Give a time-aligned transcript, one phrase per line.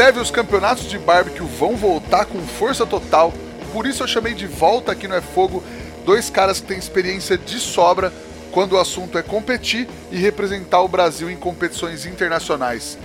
[0.00, 3.34] Breve os campeonatos de barbecue vão voltar com força total,
[3.70, 5.62] por isso eu chamei de volta aqui no É Fogo
[6.06, 8.10] dois caras que têm experiência de sobra
[8.50, 12.96] quando o assunto é competir e representar o Brasil em competições internacionais.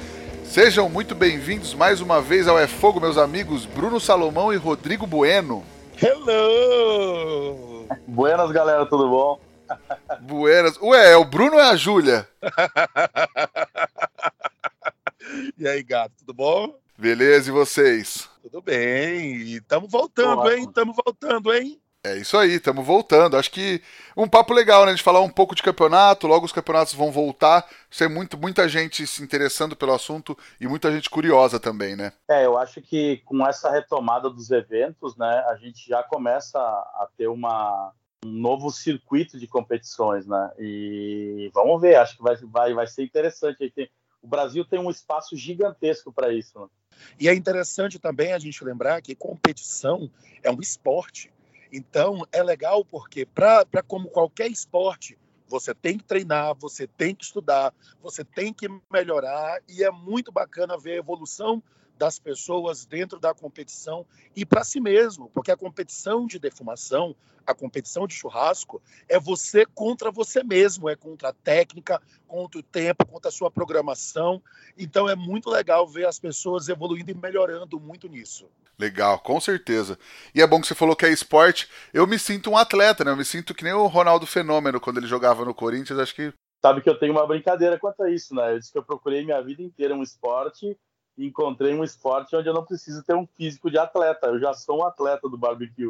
[0.46, 5.06] Sejam muito bem-vindos mais uma vez ao É Fogo, meus amigos Bruno Salomão e Rodrigo
[5.06, 5.66] Bueno.
[6.02, 7.88] Hello!
[8.08, 9.42] Buenas, galera, tudo bom?
[10.22, 10.78] Buenas.
[10.82, 12.26] Ué, é o Bruno ou é a Júlia?
[15.60, 16.85] e aí, gato, tudo bom?
[16.98, 18.30] Beleza, e vocês?
[18.42, 19.36] Tudo bem.
[19.36, 20.56] E estamos voltando, Olá.
[20.56, 20.64] hein?
[20.64, 21.80] Estamos voltando, hein?
[22.06, 23.36] É isso aí, estamos voltando.
[23.36, 23.82] Acho que
[24.16, 24.94] um papo legal, né?
[24.94, 27.68] De falar um pouco de campeonato, logo os campeonatos vão voltar.
[27.98, 32.14] Tem muito, muita gente se interessando pelo assunto e muita gente curiosa também, né?
[32.30, 37.10] É, eu acho que com essa retomada dos eventos, né, a gente já começa a
[37.18, 37.92] ter uma,
[38.24, 40.52] um novo circuito de competições, né?
[40.60, 43.74] E vamos ver, acho que vai, vai, vai ser interessante.
[44.22, 46.60] O Brasil tem um espaço gigantesco para isso.
[46.60, 46.68] Né?
[47.20, 50.10] E é interessante também a gente lembrar que competição
[50.44, 51.32] é um esporte.
[51.72, 57.24] Então, é legal porque, para como qualquer esporte, você tem que treinar, você tem que
[57.24, 61.62] estudar, você tem que melhorar, e é muito bacana ver a evolução
[61.98, 67.16] das pessoas dentro da competição e para si mesmo, porque a competição de defumação,
[67.46, 72.64] a competição de churrasco, é você contra você mesmo, é contra a técnica, contra o
[72.64, 74.42] tempo, contra a sua programação.
[74.78, 78.48] Então é muito legal ver as pessoas evoluindo e melhorando muito nisso.
[78.78, 79.98] Legal, com certeza.
[80.34, 81.70] E é bom que você falou que é esporte.
[81.94, 83.12] Eu me sinto um atleta, né?
[83.12, 86.00] Eu me sinto que nem o Ronaldo Fenômeno quando ele jogava no Corinthians.
[86.00, 86.34] Acho que.
[86.62, 88.54] Sabe que eu tenho uma brincadeira quanto a isso, né?
[88.54, 90.76] Eu disse que eu procurei minha vida inteira um esporte
[91.18, 94.28] encontrei um esporte onde eu não preciso ter um físico de atleta.
[94.28, 95.90] Eu já sou um atleta do barbecue.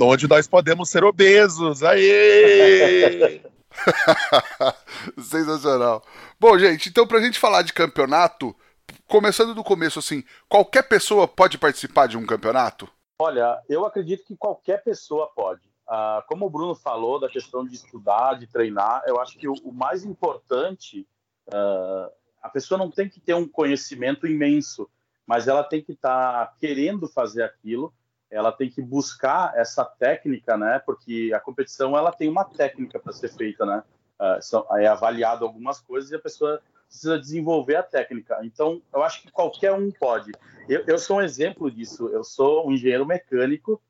[0.00, 1.82] Onde nós podemos ser obesos.
[1.82, 3.40] Aê!
[5.18, 6.02] Sensacional.
[6.38, 8.54] Bom, gente, então pra gente falar de campeonato,
[9.06, 12.88] começando do começo, assim, qualquer pessoa pode participar de um campeonato?
[13.18, 15.62] Olha, eu acredito que qualquer pessoa pode.
[15.86, 19.54] Ah, como o Bruno falou da questão de estudar, de treinar, eu acho que o,
[19.64, 21.06] o mais importante,
[21.48, 22.10] uh,
[22.44, 24.86] a pessoa não tem que ter um conhecimento imenso,
[25.26, 27.90] mas ela tem que estar tá querendo fazer aquilo,
[28.30, 30.78] ela tem que buscar essa técnica, né?
[30.84, 33.82] Porque a competição ela tem uma técnica para ser feita, né?
[34.20, 38.38] Uh, é avaliado algumas coisas e a pessoa precisa desenvolver a técnica.
[38.42, 40.30] Então, eu acho que qualquer um pode.
[40.68, 42.08] Eu, eu sou um exemplo disso.
[42.08, 43.80] Eu sou um engenheiro mecânico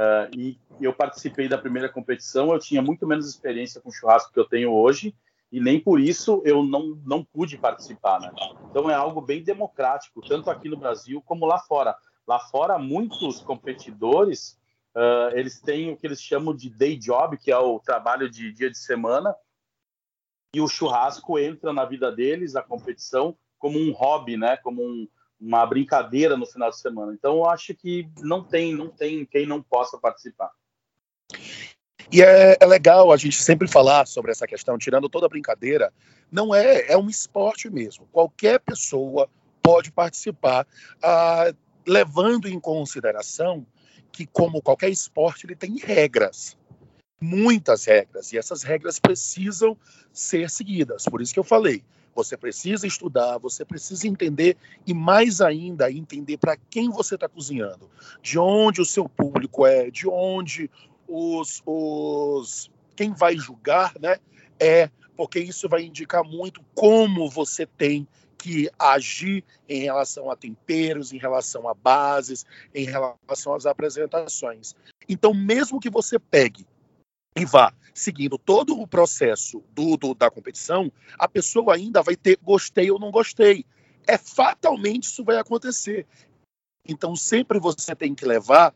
[0.00, 2.54] uh, e eu participei da primeira competição.
[2.54, 5.14] Eu tinha muito menos experiência com churrasco que eu tenho hoje
[5.50, 8.20] e nem por isso eu não, não pude participar.
[8.20, 8.30] Né?
[8.70, 11.96] Então, é algo bem democrático, tanto aqui no Brasil como lá fora.
[12.26, 14.58] Lá fora, muitos competidores
[14.94, 18.52] uh, eles têm o que eles chamam de day job, que é o trabalho de
[18.52, 19.34] dia de semana,
[20.54, 24.56] e o churrasco entra na vida deles, a competição, como um hobby, né?
[24.58, 25.08] Como um,
[25.40, 27.12] uma brincadeira no final de semana.
[27.12, 30.50] Então, eu acho que não tem, não tem quem não possa participar.
[32.10, 35.92] E é, é, legal a gente sempre falar sobre essa questão, tirando toda a brincadeira.
[36.30, 38.08] Não é, é um esporte mesmo.
[38.12, 39.28] Qualquer pessoa
[39.62, 40.66] pode participar,
[41.02, 41.52] ah,
[41.86, 43.66] levando em consideração
[44.10, 46.56] que, como qualquer esporte, ele tem regras
[47.20, 49.76] muitas regras e essas regras precisam
[50.12, 51.04] ser seguidas.
[51.04, 51.82] Por isso que eu falei,
[52.14, 57.90] você precisa estudar, você precisa entender e mais ainda entender para quem você está cozinhando,
[58.22, 60.70] de onde o seu público é, de onde
[61.08, 64.18] os, os quem vai julgar, né?
[64.60, 71.12] É porque isso vai indicar muito como você tem que agir em relação a temperos,
[71.12, 74.76] em relação a bases, em relação às apresentações.
[75.08, 76.64] Então, mesmo que você pegue
[77.36, 82.38] e vá seguindo todo o processo do, do, da competição, a pessoa ainda vai ter
[82.42, 83.64] gostei ou não gostei.
[84.06, 86.06] É fatalmente isso vai acontecer.
[86.86, 88.74] Então sempre você tem que levar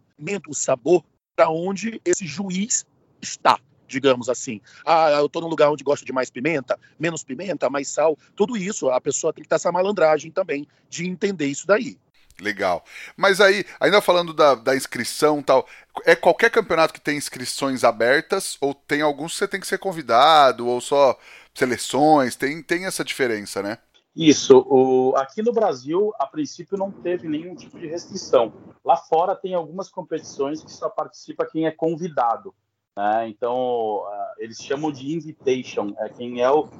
[0.49, 1.05] o sabor
[1.40, 2.87] onde esse juiz
[3.20, 4.61] está, digamos assim.
[4.84, 8.56] Ah, eu estou num lugar onde gosta de mais pimenta, menos pimenta, mais sal, tudo
[8.56, 11.99] isso a pessoa tem que ter essa malandragem também de entender isso daí.
[12.40, 12.84] Legal.
[13.17, 15.67] Mas aí, ainda falando da, da inscrição tal,
[16.05, 19.79] é qualquer campeonato que tem inscrições abertas ou tem alguns que você tem que ser
[19.79, 21.19] convidado ou só
[21.55, 22.34] seleções?
[22.34, 23.79] Tem, tem essa diferença, né?
[24.14, 24.59] Isso.
[24.69, 28.53] O, aqui no Brasil, a princípio, não teve nenhum tipo de restrição.
[28.85, 32.55] Lá fora tem algumas competições que só participa quem é convidado.
[32.94, 33.29] Né?
[33.29, 35.94] Então, uh, eles chamam de invitation.
[35.99, 36.70] É quem é o, uh,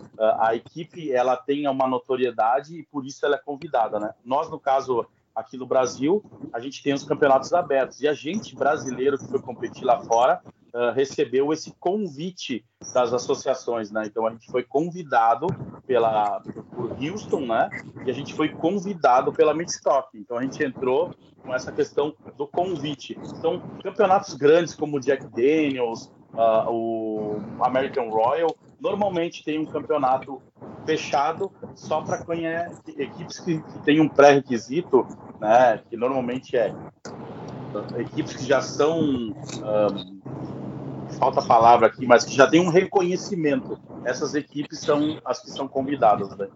[0.40, 3.99] a equipe, ela tem uma notoriedade e por isso ela é convidada.
[3.99, 4.14] Né?
[4.23, 8.00] Nós, no caso, aqui no Brasil, a gente tem os campeonatos abertos.
[8.00, 10.40] E a gente, brasileiro, que foi competir lá fora,
[10.75, 12.64] uh, recebeu esse convite
[12.94, 14.05] das associações, né?
[14.06, 15.46] Então, a gente foi convidado
[15.87, 16.40] pela,
[16.75, 17.69] por Houston, né?
[18.06, 20.08] E a gente foi convidado pela Midstock.
[20.14, 23.19] Então, a gente entrou com essa questão do convite.
[23.37, 30.40] Então, campeonatos grandes como o Jack Daniels, uh, o American Royal, normalmente tem um campeonato
[30.85, 32.25] fechado só para
[32.99, 35.07] equipes que, que têm um pré-requisito,
[35.41, 36.75] né, que normalmente é
[37.99, 40.23] equipes que já são um,
[41.19, 43.79] falta a palavra aqui, mas que já tem um reconhecimento.
[44.05, 46.37] Essas equipes são as que são convidadas.
[46.37, 46.49] Né?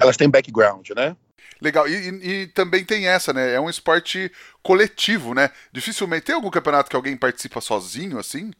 [0.00, 1.16] Elas têm background, né?
[1.60, 3.54] Legal, e, e, e, também tem essa, né?
[3.54, 4.30] É um esporte
[4.62, 5.50] coletivo, né?
[5.72, 8.50] Dificilmente tem algum campeonato que alguém participa sozinho, assim?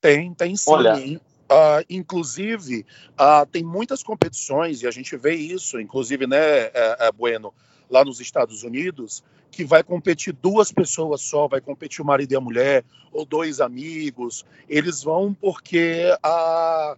[0.00, 0.70] Tem, tem sim.
[0.70, 0.94] Olha,
[1.44, 7.12] Uh, inclusive, uh, tem muitas competições, e a gente vê isso, inclusive, né, é, é
[7.12, 7.52] Bueno,
[7.90, 12.36] lá nos Estados Unidos, que vai competir duas pessoas só, vai competir o marido e
[12.36, 14.44] a mulher, ou dois amigos.
[14.68, 16.96] Eles vão porque a,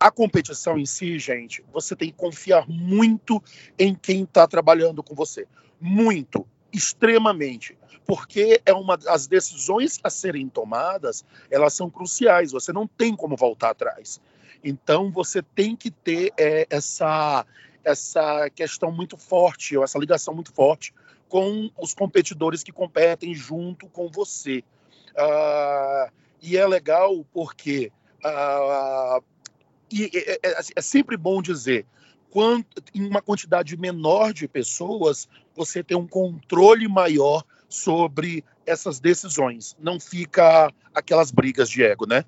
[0.00, 3.40] a competição em si, gente, você tem que confiar muito
[3.78, 5.46] em quem está trabalhando com você.
[5.80, 7.76] Muito, extremamente
[8.06, 13.36] porque é uma as decisões a serem tomadas, elas são cruciais, você não tem como
[13.36, 14.20] voltar atrás.
[14.62, 17.46] Então você tem que ter é, essa
[17.84, 20.94] essa questão muito forte, ou essa ligação muito forte
[21.28, 24.62] com os competidores que competem junto com você.
[25.12, 27.90] Uh, e é legal porque
[28.24, 29.22] uh,
[29.90, 31.86] e é, é, é, sempre bom dizer
[32.30, 39.76] quanto em uma quantidade menor de pessoas você tem um controle maior sobre essas decisões.
[39.78, 42.24] Não fica aquelas brigas de ego, né?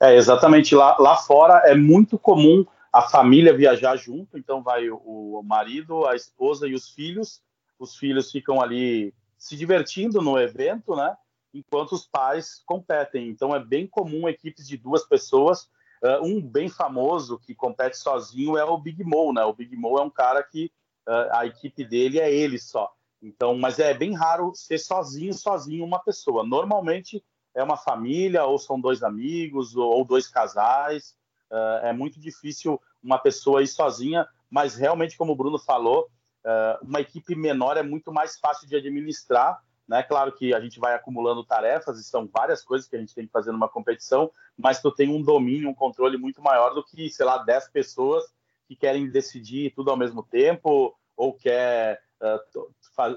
[0.00, 0.74] É, exatamente.
[0.74, 6.16] Lá, lá fora é muito comum a família viajar junto, então vai o, marido, a
[6.16, 7.42] esposa e os filhos.
[7.78, 11.16] Os filhos ficam ali se divertindo no evento, né?
[11.52, 13.28] Enquanto os pais competem.
[13.28, 15.68] Então é bem comum equipes de duas pessoas.
[16.02, 19.44] Uh, um bem famoso que compete sozinho é o Big Mo, né?
[19.44, 20.70] O Big Mo é um cara que
[21.06, 22.92] uh, a equipe dele é ele só.
[23.22, 26.44] Então, mas é bem raro ser sozinho, sozinho uma pessoa.
[26.44, 27.22] Normalmente
[27.54, 31.16] é uma família, ou são dois amigos, ou dois casais.
[31.50, 36.08] Uh, é muito difícil uma pessoa ir sozinha, mas realmente, como o Bruno falou,
[36.44, 39.60] uh, uma equipe menor é muito mais fácil de administrar.
[39.86, 40.02] Né?
[40.02, 43.26] Claro que a gente vai acumulando tarefas, e são várias coisas que a gente tem
[43.26, 47.10] que fazer numa competição, mas tu tem um domínio, um controle muito maior do que,
[47.10, 48.24] sei lá, 10 pessoas
[48.68, 52.00] que querem decidir tudo ao mesmo tempo, ou quer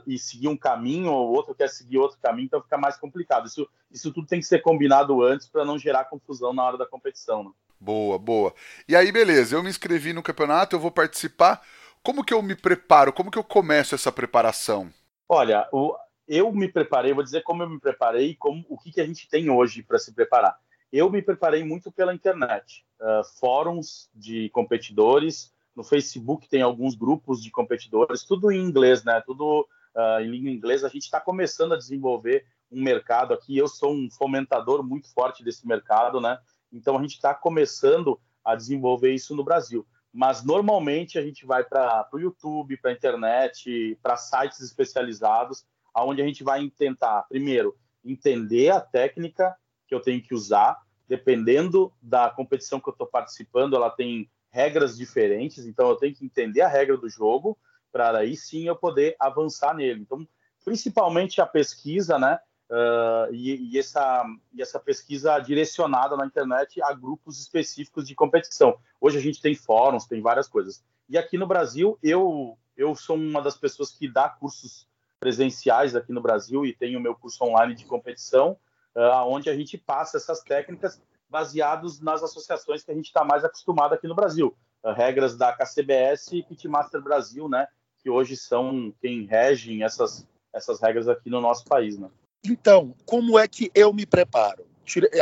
[0.07, 3.47] e seguir um caminho, ou outro quer seguir outro caminho, então fica mais complicado.
[3.47, 6.85] Isso, isso tudo tem que ser combinado antes para não gerar confusão na hora da
[6.85, 7.43] competição.
[7.43, 7.51] Né?
[7.79, 8.53] Boa, boa.
[8.87, 11.61] E aí, beleza, eu me inscrevi no campeonato, eu vou participar.
[12.01, 13.13] Como que eu me preparo?
[13.13, 14.89] Como que eu começo essa preparação?
[15.27, 15.95] Olha, o,
[16.27, 19.05] eu me preparei, vou dizer como eu me preparei e como, o que, que a
[19.05, 20.57] gente tem hoje para se preparar.
[20.91, 27.41] Eu me preparei muito pela internet, uh, fóruns de competidores, no Facebook tem alguns grupos
[27.41, 29.21] de competidores, tudo em inglês, né?
[29.25, 30.87] Tudo uh, em língua inglesa.
[30.87, 33.57] A gente está começando a desenvolver um mercado aqui.
[33.57, 36.37] Eu sou um fomentador muito forte desse mercado, né?
[36.71, 39.85] Então a gente está começando a desenvolver isso no Brasil.
[40.11, 46.21] Mas normalmente a gente vai para o YouTube, para a internet, para sites especializados, aonde
[46.21, 47.75] a gente vai tentar, primeiro,
[48.05, 49.55] entender a técnica
[49.87, 54.95] que eu tenho que usar, dependendo da competição que eu estou participando, ela tem regras
[54.95, 57.57] diferentes, então eu tenho que entender a regra do jogo
[57.91, 60.01] para aí sim eu poder avançar nele.
[60.01, 60.27] Então,
[60.63, 62.39] principalmente a pesquisa, né?
[62.69, 68.77] Uh, e, e, essa, e essa pesquisa direcionada na internet a grupos específicos de competição.
[69.01, 70.83] Hoje a gente tem fóruns, tem várias coisas.
[71.09, 74.87] E aqui no Brasil, eu, eu sou uma das pessoas que dá cursos
[75.19, 78.57] presenciais aqui no Brasil e tenho o meu curso online de competição,
[78.95, 81.01] uh, onde a gente passa essas técnicas
[81.33, 84.55] baseados nas associações que a gente está mais acostumado aqui no Brasil.
[84.83, 87.65] Uh, regras da KCBS e Pitmaster Brasil, né?
[88.03, 92.07] Que hoje são quem regem essas, essas regras aqui no nosso país, né?
[92.45, 94.67] Então, como é que eu me preparo?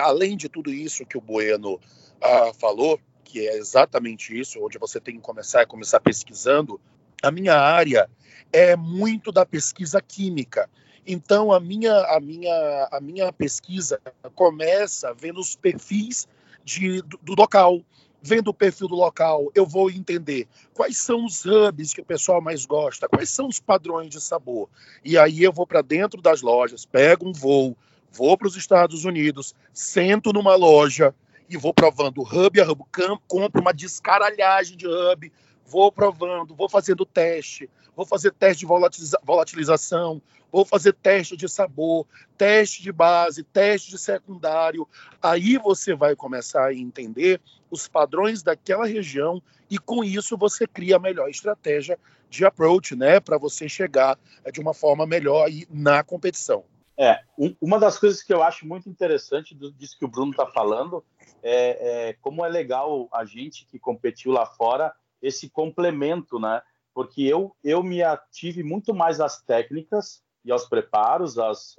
[0.02, 5.00] Além de tudo isso que o Bueno uh, falou, que é exatamente isso, onde você
[5.00, 6.82] tem que começar, começar pesquisando,
[7.24, 8.10] a minha área
[8.52, 10.70] é muito da pesquisa química.
[11.06, 14.00] Então a minha a minha a minha pesquisa
[14.36, 16.28] começa vendo os perfis
[16.64, 17.82] de, do, do local.
[18.22, 22.40] vendo o perfil do local, eu vou entender quais são os hubs que o pessoal
[22.40, 24.70] mais gosta, quais são os padrões de sabor.
[25.04, 27.76] E aí eu vou para dentro das lojas, pego um voo,
[28.12, 31.16] vou para os Estados Unidos, sento numa loja
[31.50, 32.86] e vou provando hub a hub,
[33.28, 35.32] compro uma descaralhagem de hub,
[35.66, 40.22] vou provando, vou fazendo teste, vou fazer teste de volatiliza volatilização,
[40.52, 42.06] vou fazer teste de sabor,
[42.38, 44.88] teste de base, teste de secundário.
[45.22, 50.98] Aí você vai começar a entender os padrões daquela região e com isso você cria
[50.98, 51.98] a melhor estratégia
[52.30, 56.64] de approach, né, para você chegar é, de uma forma melhor aí na competição.
[56.98, 60.32] É, um, uma das coisas que eu acho muito interessante do, disso que o Bruno
[60.32, 61.04] está falando
[61.42, 66.62] é, é, como é legal a gente que competiu lá fora esse complemento, né?
[66.94, 71.76] Porque eu, eu me ative muito mais às técnicas e aos preparos, às,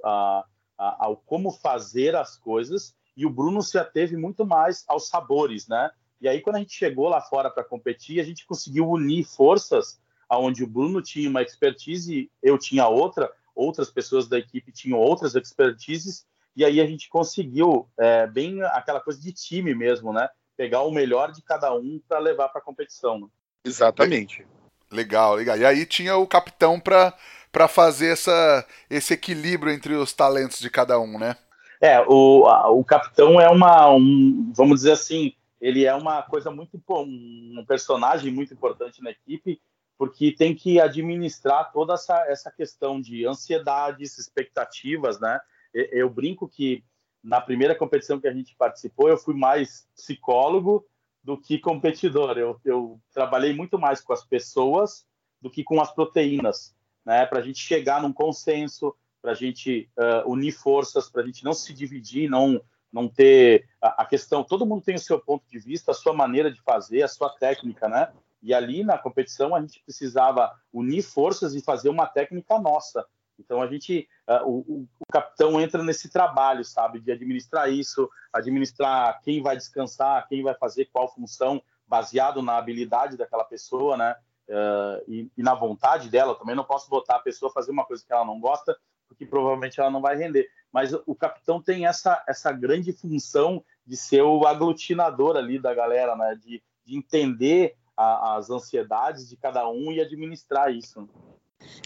[0.77, 5.91] ao como fazer as coisas, e o Bruno se ateve muito mais aos sabores, né?
[6.19, 9.99] E aí, quando a gente chegou lá fora para competir, a gente conseguiu unir forças,
[10.27, 15.35] aonde o Bruno tinha uma expertise, eu tinha outra, outras pessoas da equipe tinham outras
[15.35, 20.29] expertises, e aí a gente conseguiu é, bem aquela coisa de time mesmo, né?
[20.55, 23.19] Pegar o melhor de cada um para levar para a competição.
[23.19, 23.27] Né?
[23.65, 24.47] Exatamente.
[24.93, 25.57] Legal, legal.
[25.57, 27.13] E aí tinha o capitão para
[27.53, 31.37] para fazer essa, esse equilíbrio entre os talentos de cada um, né?
[31.79, 36.49] É, o, a, o capitão é uma, um, vamos dizer assim, ele é uma coisa
[36.49, 39.61] muito, um personagem muito importante na equipe,
[39.99, 45.39] porque tem que administrar toda essa, essa questão de ansiedades, expectativas, né?
[45.73, 46.83] Eu brinco que
[47.23, 50.83] na primeira competição que a gente participou, eu fui mais psicólogo
[51.23, 52.37] do que competidor.
[52.37, 55.05] Eu, eu trabalhei muito mais com as pessoas
[55.41, 56.75] do que com as proteínas
[57.05, 61.25] né, para a gente chegar num consenso, para a gente uh, unir forças, para a
[61.25, 62.61] gente não se dividir, não
[62.91, 64.43] não ter a, a, questão.
[64.43, 67.27] Todo mundo tem o seu ponto de vista, a sua maneira de fazer, a sua
[67.27, 68.13] técnica, né?
[68.39, 73.03] E ali na competição a gente precisava unir forças e fazer uma técnica nossa.
[73.39, 79.19] Então a gente, uh, o, o, capitão entra nesse trabalho, sabe, de administrar isso, administrar
[79.21, 84.15] quem vai descansar, quem vai fazer qual função, baseado na habilidade daquela pessoa, né?
[84.49, 87.85] uh, e, e, na vontade dela, também não posso botar a pessoa a fazer uma
[87.85, 90.47] coisa que ela não gosta, porque provavelmente ela não vai render.
[90.71, 96.15] Mas o capitão tem essa, essa grande função de ser o aglutinador ali da galera,
[96.15, 96.35] né?
[96.35, 101.07] de, de entender a, as ansiedades de cada um e administrar isso.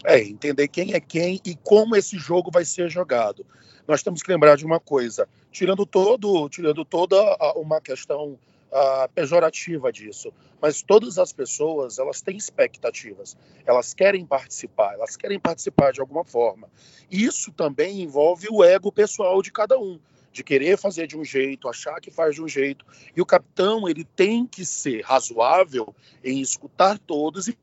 [0.04, 3.46] É, entender quem é quem e como esse jogo vai ser jogado.
[3.88, 7.18] Nós temos que lembrar de uma coisa, tirando todo, tirando toda
[7.56, 8.38] uma questão
[9.16, 10.32] pejorativa disso,
[10.62, 16.26] mas todas as pessoas elas têm expectativas, elas querem participar, elas querem participar de alguma
[16.26, 16.70] forma.
[17.10, 20.00] Isso também envolve o ego pessoal de cada um,
[20.34, 22.86] de querer fazer de um jeito, achar que faz de um jeito.
[23.16, 27.58] E o capitão ele tem que ser razoável em escutar todos e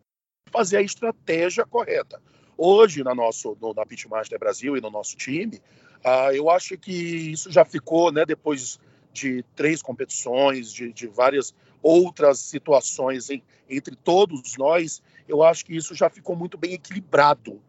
[0.54, 2.22] fazer a estratégia correta.
[2.56, 5.56] Hoje, na, nosso, no, na Pitmaster Brasil e no nosso time,
[6.04, 8.78] uh, eu acho que isso já ficou, né, depois
[9.12, 15.76] de três competições, de, de várias outras situações em, entre todos nós, eu acho que
[15.76, 17.60] isso já ficou muito bem equilibrado.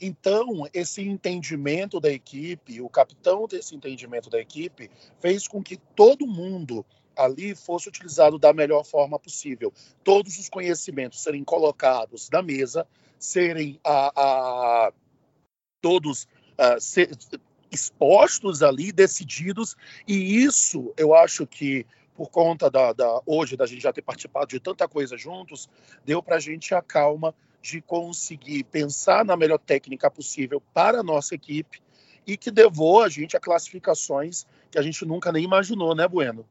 [0.00, 6.26] Então, esse entendimento da equipe, o capitão desse entendimento da equipe, fez com que todo
[6.26, 6.84] mundo
[7.16, 9.72] ali fosse utilizado da melhor forma possível.
[10.02, 12.86] Todos os conhecimentos serem colocados na mesa,
[13.18, 14.92] serem a, a
[15.80, 16.24] todos
[16.58, 17.10] uh, ser,
[17.70, 19.76] expostos ali, decididos,
[20.06, 24.46] e isso eu acho que por conta da, da hoje da gente já ter participado
[24.46, 25.68] de tanta coisa juntos,
[26.04, 31.02] deu para a gente a calma de conseguir pensar na melhor técnica possível para a
[31.02, 31.80] nossa equipe
[32.26, 36.44] e que levou a gente a classificações que a gente nunca nem imaginou, né, Bueno?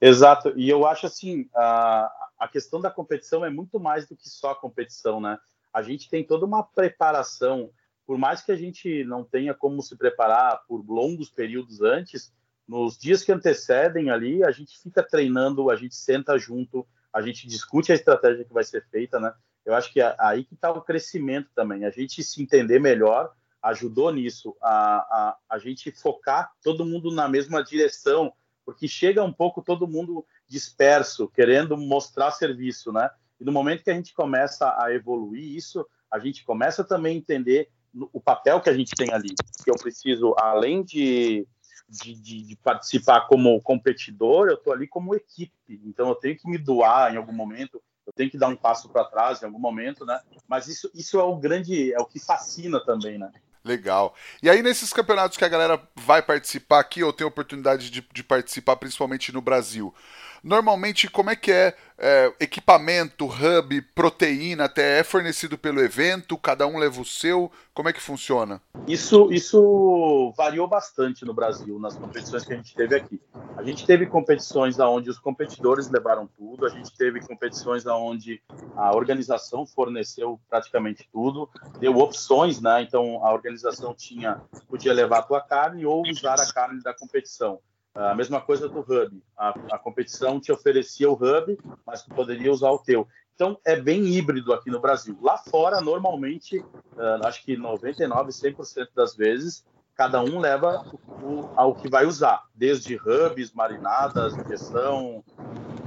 [0.00, 4.28] Exato, e eu acho assim, a, a questão da competição é muito mais do que
[4.28, 5.38] só a competição, né?
[5.72, 7.70] A gente tem toda uma preparação
[8.08, 12.32] por mais que a gente não tenha como se preparar por longos períodos antes,
[12.66, 17.46] nos dias que antecedem ali, a gente fica treinando, a gente senta junto, a gente
[17.46, 19.30] discute a estratégia que vai ser feita, né?
[19.62, 21.84] Eu acho que é aí que está o crescimento também.
[21.84, 23.30] A gente se entender melhor
[23.62, 28.32] ajudou nisso, a, a, a gente focar todo mundo na mesma direção,
[28.68, 33.08] porque chega um pouco todo mundo disperso, querendo mostrar serviço, né?
[33.40, 37.18] E no momento que a gente começa a evoluir isso, a gente começa também a
[37.18, 37.70] entender
[38.12, 39.30] o papel que a gente tem ali.
[39.64, 41.48] Que eu preciso, além de,
[41.88, 45.80] de, de, de participar como competidor, eu estou ali como equipe.
[45.86, 48.90] Então eu tenho que me doar em algum momento, eu tenho que dar um passo
[48.90, 50.20] para trás em algum momento, né?
[50.46, 53.32] Mas isso, isso é o grande, é o que fascina também, né?
[53.64, 54.14] Legal.
[54.42, 58.22] E aí, nesses campeonatos que a galera vai participar aqui, ou tem oportunidade de, de
[58.22, 59.94] participar, principalmente no Brasil,
[60.42, 66.38] Normalmente, como é que é, é, equipamento, hub, proteína, até é fornecido pelo evento?
[66.38, 67.50] Cada um leva o seu?
[67.74, 68.60] Como é que funciona?
[68.86, 73.20] Isso, isso variou bastante no Brasil, nas competições que a gente teve aqui.
[73.56, 78.40] A gente teve competições onde os competidores levaram tudo, a gente teve competições onde
[78.76, 82.82] a organização forneceu praticamente tudo, deu opções, né?
[82.82, 87.60] Então a organização tinha podia levar a tua carne ou usar a carne da competição.
[87.94, 89.22] A mesma coisa do hub.
[89.36, 93.08] A, a, competição te oferecia o hub, mas tu poderia usar o teu.
[93.34, 95.16] Então, é bem híbrido aqui no Brasil.
[95.22, 99.64] Lá fora, normalmente, uh, acho que 99, 100% das vezes,
[99.94, 100.84] cada um leva
[101.22, 105.24] o, ao que vai usar, desde hubs, marinadas, injeção,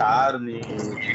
[0.01, 0.62] carne,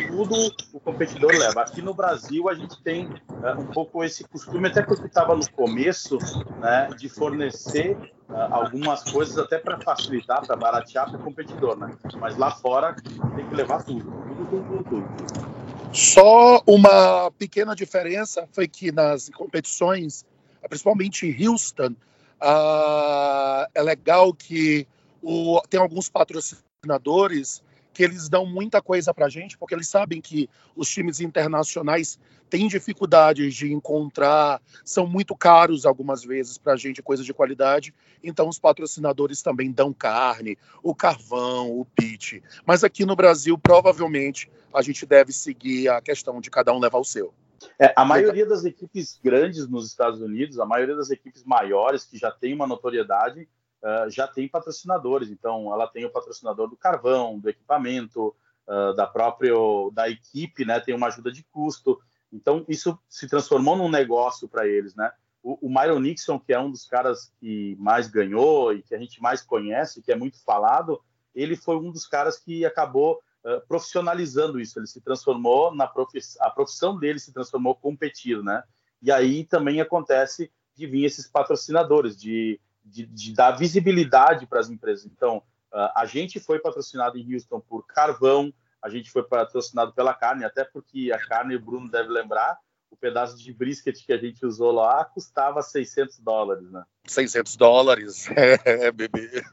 [0.07, 1.61] tudo o competidor leva.
[1.63, 5.51] Aqui no Brasil a gente tem uh, um pouco esse costume, até porque estava no
[5.51, 6.19] começo,
[6.61, 7.97] né, de fornecer
[8.29, 11.97] uh, algumas coisas até para facilitar, para baratear para o competidor, né?
[12.21, 12.95] Mas lá fora
[13.35, 15.57] tem que levar tudo, tudo, tudo, tudo.
[15.93, 20.25] Só uma pequena diferença foi que nas competições,
[20.69, 21.97] principalmente em Houston,
[22.41, 24.87] ah, é legal que
[25.23, 27.66] o, tem alguns patrocinadores
[27.97, 32.19] que eles dão muita coisa para a gente, porque eles sabem que os times internacionais
[32.51, 37.95] têm dificuldades de encontrar, são muito caros algumas vezes para a gente, coisas de qualidade.
[38.23, 42.43] Então, os patrocinadores também dão carne, o carvão, o pit.
[42.67, 46.99] Mas aqui no Brasil, provavelmente, a gente deve seguir a questão de cada um levar
[46.99, 47.33] o seu.
[47.79, 52.19] É, a maioria das equipes grandes nos Estados Unidos, a maioria das equipes maiores que
[52.19, 53.49] já tem uma notoriedade,
[53.83, 55.31] uh, já tem patrocinadores.
[55.31, 58.35] Então, ela tem o patrocinador do carvão, do equipamento,
[58.67, 59.55] uh, da própria
[59.93, 60.81] da equipe, né?
[60.81, 62.01] Tem uma ajuda de custo.
[62.33, 65.11] Então, isso se transformou num negócio para eles, né?
[65.43, 68.99] O, o Myron Nixon, que é um dos caras que mais ganhou e que a
[68.99, 71.01] gente mais conhece, que é muito falado,
[71.35, 74.77] ele foi um dos caras que acabou eh, profissionalizando isso.
[74.77, 78.65] Ele se transformou na profissão, a profissão dele se transformou competir, né?
[79.01, 84.71] E aí também acontece de vir esses patrocinadores, de, de, de dar visibilidade para as
[84.71, 85.05] empresas.
[85.07, 85.39] Então,
[85.73, 90.45] uh, a gente foi patrocinado em Houston por carvão, a gente foi patrocinado pela carne,
[90.45, 92.57] até porque a carne, o Bruno deve lembrar,
[92.91, 96.85] o pedaço de brisket que a gente usou lá custava 600 dólares, né?
[97.05, 98.29] 600 dólares,
[98.65, 99.45] é, bebê.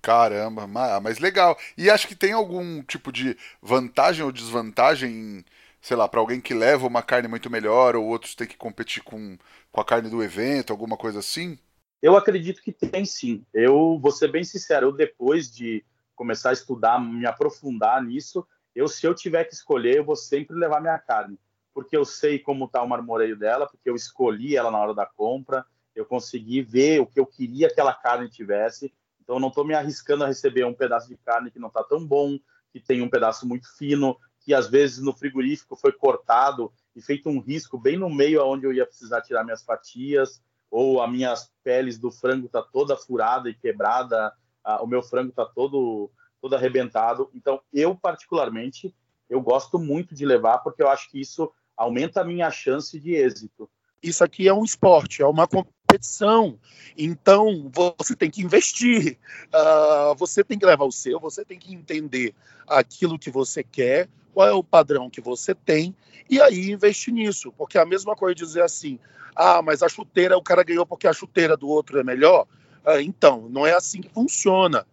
[0.00, 0.68] Caramba,
[1.02, 1.58] mas legal.
[1.76, 5.44] E acho que tem algum tipo de vantagem ou desvantagem,
[5.80, 9.02] sei lá, para alguém que leva uma carne muito melhor ou outros têm que competir
[9.02, 9.36] com,
[9.72, 11.58] com a carne do evento, alguma coisa assim?
[12.02, 13.44] Eu acredito que tem sim.
[13.52, 18.88] Eu vou ser bem sincero, eu depois de começar a estudar, me aprofundar nisso, eu
[18.88, 21.38] se eu tiver que escolher, eu vou sempre levar minha carne,
[21.72, 25.06] porque eu sei como está o marmoreio dela, porque eu escolhi ela na hora da
[25.06, 28.92] compra, eu consegui ver o que eu queria que aquela carne tivesse.
[29.22, 32.06] Então, não estou me arriscando a receber um pedaço de carne que não está tão
[32.06, 32.38] bom,
[32.70, 37.28] que tem um pedaço muito fino, que às vezes no frigorífico foi cortado e feito
[37.28, 41.52] um risco bem no meio aonde eu ia precisar tirar minhas fatias, ou as minhas
[41.62, 44.32] peles do frango tá toda furada e quebrada,
[44.64, 47.30] a, o meu frango tá todo todo arrebentado.
[47.34, 48.94] Então, eu particularmente,
[49.28, 53.14] eu gosto muito de levar porque eu acho que isso aumenta a minha chance de
[53.14, 53.68] êxito.
[54.02, 55.48] Isso aqui é um esporte, é uma
[55.86, 56.58] competição.
[56.98, 59.16] Então, você tem que investir,
[59.48, 62.34] uh, você tem que levar o seu, você tem que entender
[62.66, 65.94] aquilo que você quer, qual é o padrão que você tem,
[66.28, 67.52] e aí investir nisso.
[67.52, 68.98] Porque a mesma coisa dizer assim:
[69.34, 72.46] ah, mas a chuteira o cara ganhou porque a chuteira do outro é melhor.
[72.84, 74.86] Uh, então, não é assim que funciona.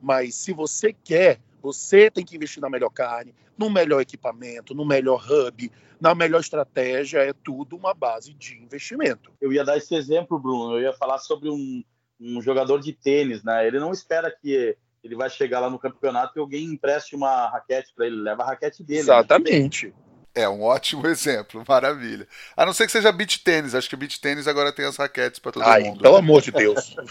[0.00, 4.84] Mas se você quer, você tem que investir na melhor carne, no melhor equipamento, no
[4.84, 7.18] melhor hub, na melhor estratégia.
[7.18, 9.32] É tudo uma base de investimento.
[9.40, 10.76] Eu ia dar esse exemplo, Bruno.
[10.76, 11.82] Eu ia falar sobre um,
[12.20, 13.66] um jogador de tênis, né?
[13.66, 17.92] Ele não espera que ele vai chegar lá no campeonato e alguém empreste uma raquete
[17.94, 18.98] para ele, leva a raquete dele.
[19.00, 19.04] Né?
[19.04, 19.86] Exatamente.
[19.86, 19.92] Né?
[20.34, 22.28] É um ótimo exemplo, maravilha.
[22.56, 25.38] A não ser que seja beach tênis, acho que beach tênis agora tem as raquetes
[25.38, 26.02] para todo Ai, mundo.
[26.02, 26.94] Pelo amor de Deus.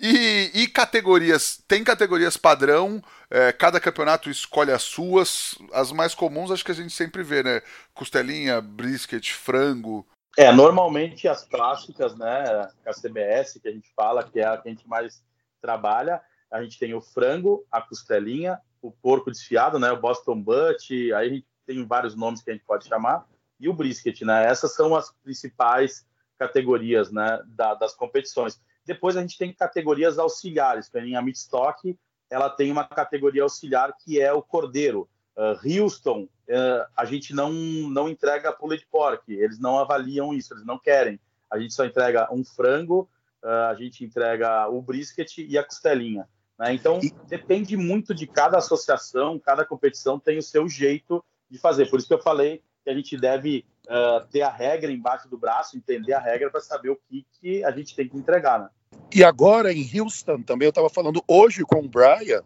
[0.00, 6.50] e, e, categorias, tem categorias padrão, é, cada campeonato escolhe as suas, as mais comuns
[6.50, 7.60] acho que a gente sempre vê, né?
[7.92, 10.06] Costelinha, brisket, frango.
[10.38, 12.68] É, normalmente as clássicas, né?
[12.86, 15.22] A CBS, que a gente fala, que é a que a gente mais
[15.60, 19.92] trabalha, a gente tem o frango, a costelinha, o porco desfiado, né?
[19.92, 23.26] O Boston Butt, aí a gente tem vários nomes que a gente pode chamar,
[23.60, 24.46] e o brisket, né?
[24.46, 26.06] Essas são as principais
[26.38, 27.40] categorias, né?
[27.46, 28.58] Da, das competições.
[28.86, 31.96] Depois a gente tem categorias auxiliares, que a Midstock,
[32.30, 35.08] ela tem uma categoria auxiliar que é o cordeiro.
[35.36, 40.64] Uh, Houston, uh, a gente não, não entrega pulled pork, eles não avaliam isso, eles
[40.64, 41.18] não querem.
[41.50, 43.08] A gente só entrega um frango,
[43.42, 46.28] uh, a gente entrega o brisket e a costelinha.
[46.58, 46.74] Né?
[46.74, 51.88] Então, depende muito de cada associação, cada competição tem o seu jeito de fazer.
[51.88, 55.36] Por isso que eu falei que a gente deve uh, ter a regra embaixo do
[55.36, 58.60] braço, entender a regra para saber o que, que a gente tem que entregar.
[58.60, 58.68] Né?
[59.12, 62.42] E agora em Houston também, eu estava falando hoje com o Brian,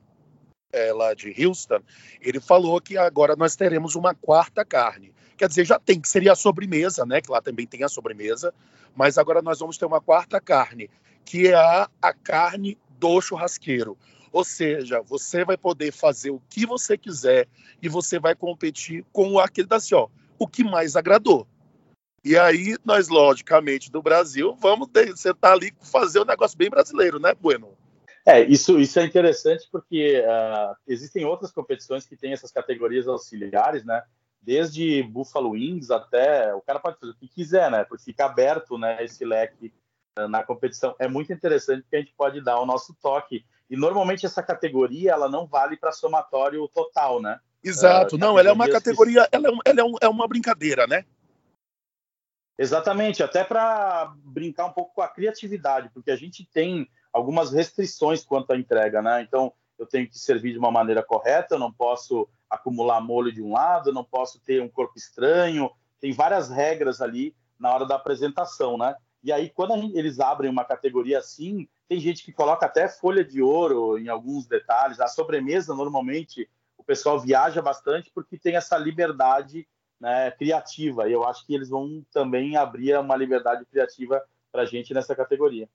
[0.73, 1.81] é, lá de Houston,
[2.21, 5.15] ele falou que agora nós teremos uma quarta carne.
[5.37, 7.21] Quer dizer, já tem, que seria a sobremesa, né?
[7.21, 8.53] Que lá também tem a sobremesa,
[8.95, 10.89] mas agora nós vamos ter uma quarta carne,
[11.25, 13.97] que é a, a carne do churrasqueiro.
[14.33, 17.47] Ou seja, você vai poder fazer o que você quiser
[17.81, 21.47] e você vai competir com aquele da assim, ó, o que mais agradou.
[22.25, 27.35] E aí, nós, logicamente, do Brasil, vamos sentar ali fazer um negócio bem brasileiro, né,
[27.35, 27.77] Bueno?
[28.27, 33.85] É, isso, isso é interessante porque uh, existem outras competições que têm essas categorias auxiliares,
[33.85, 34.03] né?
[34.41, 36.55] Desde Buffalo Wings até.
[36.55, 37.85] O cara pode fazer o que quiser, né?
[37.85, 39.75] Porque fica aberto né, esse leque
[40.19, 40.97] uh, na competição.
[40.99, 43.45] É muito interessante porque a gente pode dar o nosso toque.
[43.69, 47.39] E normalmente essa categoria ela não vale para somatório total, né?
[47.65, 49.35] Exato, uh, não, ela é uma categoria, que...
[49.35, 51.05] ela, é, ela é, um, é uma brincadeira, né?
[52.59, 58.25] Exatamente, até para brincar um pouco com a criatividade, porque a gente tem algumas restrições
[58.25, 59.23] quanto à entrega, né?
[59.23, 63.43] Então, eu tenho que servir de uma maneira correta, eu não posso acumular molho de
[63.43, 67.87] um lado, eu não posso ter um corpo estranho, tem várias regras ali na hora
[67.87, 68.95] da apresentação, né?
[69.23, 73.25] E aí, quando gente, eles abrem uma categoria assim, tem gente que coloca até folha
[73.25, 75.01] de ouro em alguns detalhes.
[75.01, 76.49] A sobremesa, normalmente,
[76.85, 79.67] o pessoal viaja bastante porque tem essa liberdade
[80.01, 81.09] né, criativa.
[81.09, 85.17] E eu acho que eles vão também abrir uma liberdade criativa para a gente nessa
[85.17, 85.69] categoria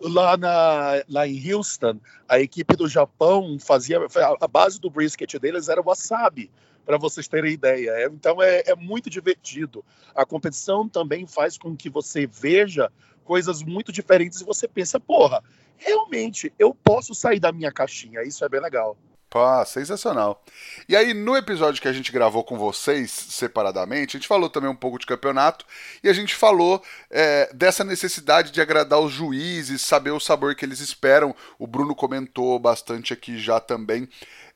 [0.00, 3.98] lá, na, lá em Houston, a equipe do Japão fazia.
[4.40, 6.50] A base do brisket deles era wasabi,
[6.84, 7.90] para vocês terem ideia.
[7.90, 9.84] É, então é, é, muito divertido.
[10.14, 12.92] A competição também faz com que você veja
[13.24, 15.42] coisas muito diferentes e você pensa, porra,
[15.76, 18.22] realmente eu posso sair da minha caixinha.
[18.22, 18.96] Isso é bem legal.
[19.30, 20.42] Pá, sensacional.
[20.88, 24.70] E aí, no episódio que a gente gravou com vocês separadamente, a gente falou também
[24.70, 25.66] um pouco de campeonato
[26.02, 30.64] e a gente falou é, dessa necessidade de agradar os juízes, saber o sabor que
[30.64, 31.34] eles esperam.
[31.58, 34.08] O Bruno comentou bastante aqui já também.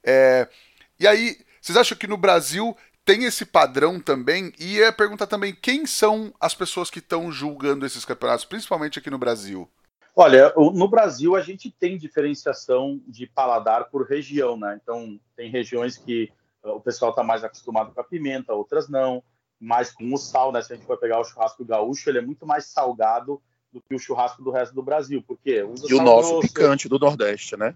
[0.02, 0.48] É,
[0.98, 4.54] e aí, vocês acham que no Brasil tem esse padrão também?
[4.58, 9.10] E ia perguntar também quem são as pessoas que estão julgando esses campeonatos, principalmente aqui
[9.10, 9.68] no Brasil.
[10.14, 14.78] Olha, no Brasil a gente tem diferenciação de paladar por região, né?
[14.82, 16.30] Então, tem regiões que
[16.62, 19.22] uh, o pessoal está mais acostumado com a pimenta, outras não,
[19.58, 20.60] mais com o sal, né?
[20.60, 23.40] Se a gente for pegar o churrasco gaúcho, ele é muito mais salgado
[23.72, 26.48] do que o churrasco do resto do Brasil, porque usa E o nosso grosso.
[26.48, 27.74] picante do Nordeste, né?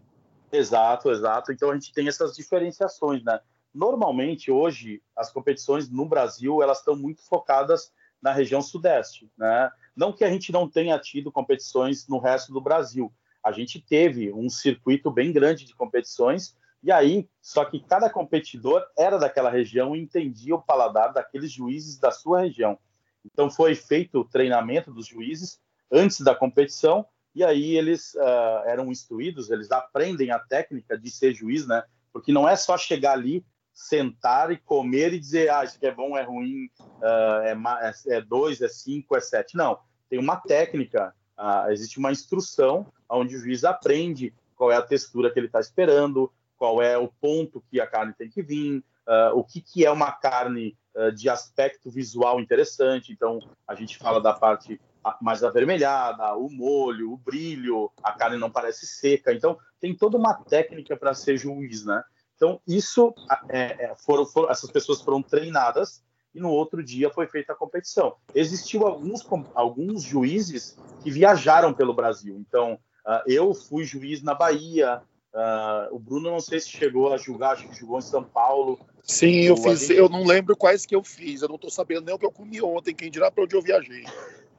[0.52, 1.52] Exato, exato.
[1.52, 3.40] Então a gente tem essas diferenciações, né?
[3.74, 9.70] Normalmente hoje as competições no Brasil elas estão muito focadas na região sudeste, né?
[9.94, 13.12] Não que a gente não tenha tido competições no resto do Brasil.
[13.42, 18.84] A gente teve um circuito bem grande de competições, e aí, só que cada competidor
[18.96, 22.78] era daquela região e entendia o paladar daqueles juízes da sua região.
[23.24, 28.90] Então, foi feito o treinamento dos juízes antes da competição, e aí eles uh, eram
[28.90, 31.82] instruídos, eles aprendem a técnica de ser juiz, né?
[32.12, 33.44] Porque não é só chegar ali,
[33.76, 38.16] sentar e comer e dizer, ah, isso aqui é bom, é ruim, uh, é, é,
[38.16, 39.54] é dois, é cinco, é sete.
[39.54, 44.82] Não, tem uma técnica, uh, existe uma instrução onde o juiz aprende qual é a
[44.82, 48.82] textura que ele está esperando, qual é o ponto que a carne tem que vir,
[49.06, 50.74] uh, o que, que é uma carne
[51.14, 53.12] de aspecto visual interessante.
[53.12, 54.80] Então, a gente fala da parte
[55.20, 59.30] mais avermelhada, o molho, o brilho, a carne não parece seca.
[59.30, 62.02] Então, tem toda uma técnica para ser juiz, né?
[62.36, 63.14] Então, isso
[63.48, 67.56] é, é, foram, foram, essas pessoas foram treinadas e no outro dia foi feita a
[67.56, 68.14] competição.
[68.34, 72.36] Existiu alguns, alguns juízes que viajaram pelo Brasil.
[72.38, 72.74] Então,
[73.06, 75.00] uh, eu fui juiz na Bahia.
[75.32, 78.78] Uh, o Bruno não sei se chegou a julgar, acho que julgou em São Paulo.
[79.02, 79.88] Sim, eu fiz.
[79.88, 79.98] Ali.
[79.98, 81.40] Eu não lembro quais que eu fiz.
[81.40, 82.94] Eu não estou sabendo nem o que eu comi ontem.
[82.94, 84.04] Quem dirá para onde eu viajei.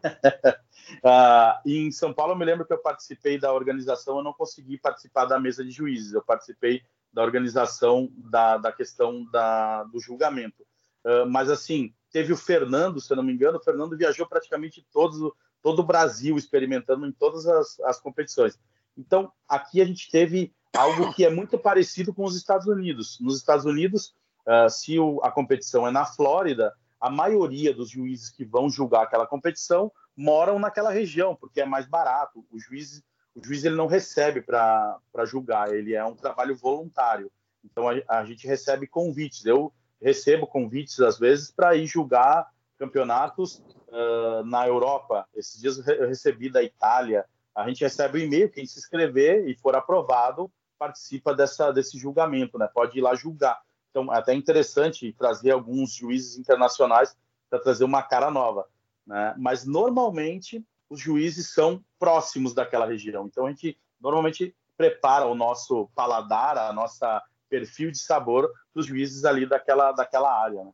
[0.04, 4.18] uh, em São Paulo, eu me lembro que eu participei da organização.
[4.18, 6.14] Eu não consegui participar da mesa de juízes.
[6.14, 10.64] Eu participei da organização da, da questão da, do julgamento.
[11.06, 14.86] Uh, mas, assim, teve o Fernando, se eu não me engano, o Fernando viajou praticamente
[14.92, 18.60] todo, todo o Brasil, experimentando em todas as, as competições.
[18.98, 23.18] Então, aqui a gente teve algo que é muito parecido com os Estados Unidos.
[23.22, 24.14] Nos Estados Unidos,
[24.46, 29.04] uh, se o, a competição é na Flórida, a maioria dos juízes que vão julgar
[29.04, 32.46] aquela competição moram naquela região, porque é mais barato.
[32.52, 33.04] Os juízes
[33.38, 37.32] o juiz ele não recebe para julgar, ele é um trabalho voluntário.
[37.64, 39.46] Então a, a, gente recebe convites.
[39.46, 39.72] Eu
[40.02, 45.28] recebo convites às vezes para ir julgar campeonatos uh, na Europa.
[45.36, 49.48] Esses dias eu recebi da Itália, a gente recebe o um e-mail, quem se inscrever
[49.48, 52.70] e for aprovado participa dessa, desse julgamento, né?
[52.72, 53.60] Pode ir lá julgar.
[53.90, 57.18] Então, é até interessante trazer alguns juízes internacionais
[57.50, 58.68] para trazer uma cara nova,
[59.06, 59.34] né?
[59.38, 63.26] Mas normalmente os juízes são próximos daquela região.
[63.26, 69.26] Então, a gente normalmente prepara o nosso paladar, a nossa perfil de sabor dos juízes
[69.26, 70.64] ali daquela, daquela área.
[70.64, 70.72] Né?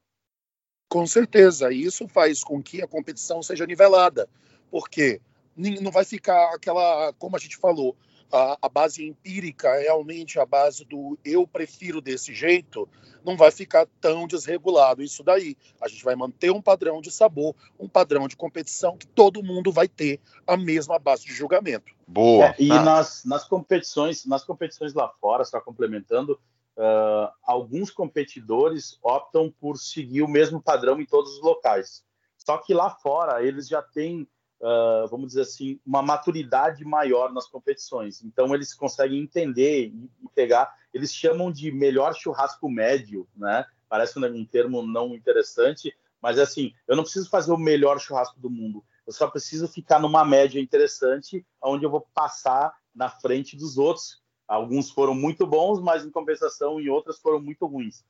[0.89, 4.27] Com certeza, e isso faz com que a competição seja nivelada,
[4.69, 5.21] porque
[5.55, 7.95] não vai ficar aquela, como a gente falou,
[8.33, 12.89] a, a, base empírica, realmente a base do eu prefiro desse jeito,
[13.23, 15.55] não vai ficar tão desregulado isso daí.
[15.79, 19.71] A gente vai manter um padrão de sabor, um padrão de competição que todo mundo
[19.71, 21.93] vai ter a mesma base de julgamento.
[22.07, 22.47] Boa.
[22.47, 22.81] É, e ah.
[22.81, 26.33] nas, nas competições, nas competições lá fora, só complementando,
[26.77, 32.03] uh, alguns competidores optam por seguir o mesmo padrão em todos os locais.
[32.35, 34.27] Só que lá fora eles já têm
[34.63, 38.23] uh, vamos dizer assim, uma maturidade maior nas competições.
[38.23, 40.73] Então eles conseguem entender e, pegar.
[40.93, 43.65] Eles chamam de melhor churrasco médio, né?
[43.89, 48.49] Parece um termo não interessante, mas assim, eu não preciso fazer o melhor churrasco do
[48.49, 48.83] mundo.
[49.05, 54.23] Eu só preciso ficar numa média interessante, onde eu vou passar na frente dos outros.
[54.47, 58.03] Alguns foram muito bons, mas em compensação, em outras foram muito ruins.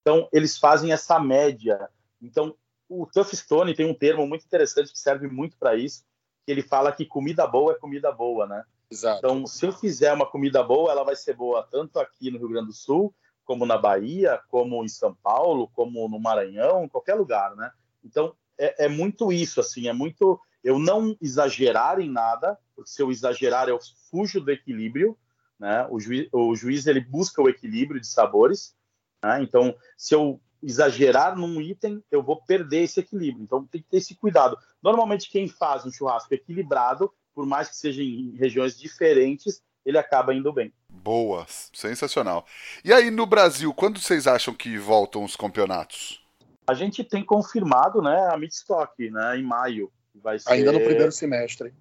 [0.00, 1.88] Então, eles fazem essa média.
[2.20, 2.54] Então,
[2.90, 6.04] o Tuff Stone tem um termo muito interessante que serve muito para isso,
[6.44, 8.64] que ele fala que comida boa é comida boa, né?
[8.90, 9.18] Exato.
[9.18, 12.48] Então, se eu fizer uma comida boa, ela vai ser boa tanto aqui no Rio
[12.48, 17.14] Grande do Sul, como na Bahia, como em São Paulo, como no Maranhão, em qualquer
[17.14, 17.70] lugar, né?
[18.04, 23.00] Então, é, é muito isso, assim, é muito eu não exagerar em nada, porque se
[23.00, 23.78] eu exagerar, eu
[24.10, 25.16] fujo do equilíbrio,
[25.58, 25.86] né?
[25.90, 28.74] O, juiz, o juiz ele busca o equilíbrio de sabores,
[29.22, 29.40] né?
[29.42, 33.44] Então, se eu exagerar num item, eu vou perder esse equilíbrio.
[33.44, 34.58] Então tem que ter esse cuidado.
[34.82, 40.34] Normalmente quem faz um churrasco equilibrado, por mais que seja em regiões diferentes, ele acaba
[40.34, 40.72] indo bem.
[40.88, 42.44] Boa, sensacional.
[42.84, 46.24] E aí no Brasil, quando vocês acham que voltam os campeonatos?
[46.66, 49.90] A gente tem confirmado, né, a Midstock, né, em maio.
[50.14, 50.52] Vai ser...
[50.52, 51.72] Ainda no primeiro semestre.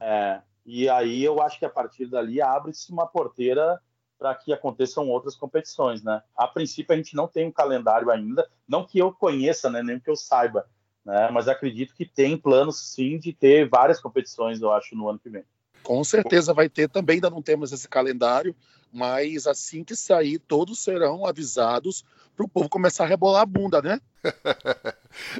[0.00, 3.80] É, e aí eu acho que a partir dali abre-se uma porteira
[4.18, 6.22] para que aconteçam outras competições, né?
[6.36, 10.00] A princípio a gente não tem um calendário ainda, não que eu conheça, né, nem
[10.00, 10.66] que eu saiba,
[11.04, 11.30] né?
[11.30, 15.30] Mas acredito que tem planos sim de ter várias competições, eu acho, no ano que
[15.30, 15.44] vem.
[15.82, 18.54] Com certeza vai ter também, ainda não temos esse calendário,
[18.92, 22.04] mas assim que sair, todos serão avisados
[22.36, 24.00] para o povo começar a rebolar a bunda, né?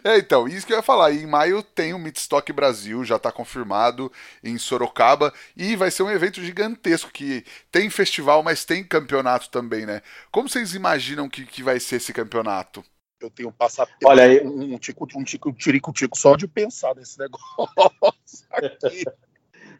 [0.04, 1.12] é, então, isso que eu ia falar.
[1.12, 4.10] Em maio tem o Midstock Brasil, já está confirmado
[4.42, 9.86] em Sorocaba, e vai ser um evento gigantesco que tem festival, mas tem campeonato também,
[9.86, 10.02] né?
[10.30, 12.84] Como vocês imaginam que, que vai ser esse campeonato?
[13.20, 14.40] Eu tenho passado Olha aí.
[14.46, 17.68] um, um, tico, um tico, tirico, tico só de pensar nesse negócio
[18.52, 19.04] aqui.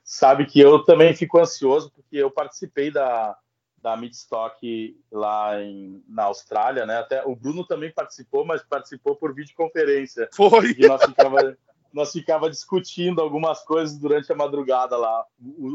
[0.03, 3.37] Sabe que eu também fico ansioso, porque eu participei da,
[3.83, 6.99] da Midstock lá em, na Austrália, né?
[6.99, 10.29] Até o Bruno também participou, mas participou por videoconferência.
[10.35, 10.75] Foi.
[10.77, 11.57] E nós ficava,
[11.93, 15.25] nós ficava discutindo algumas coisas durante a madrugada lá,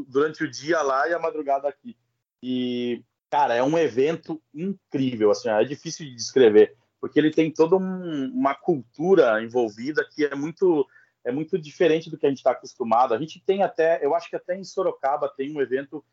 [0.08, 1.96] durante o dia lá e a madrugada aqui.
[2.42, 7.76] E cara, é um evento incrível, assim, é difícil de descrever, porque ele tem toda
[7.76, 10.88] um, uma cultura envolvida que é muito
[11.26, 13.14] é muito diferente do que a gente está acostumado.
[13.14, 16.04] A gente tem até, eu acho que até em Sorocaba tem um evento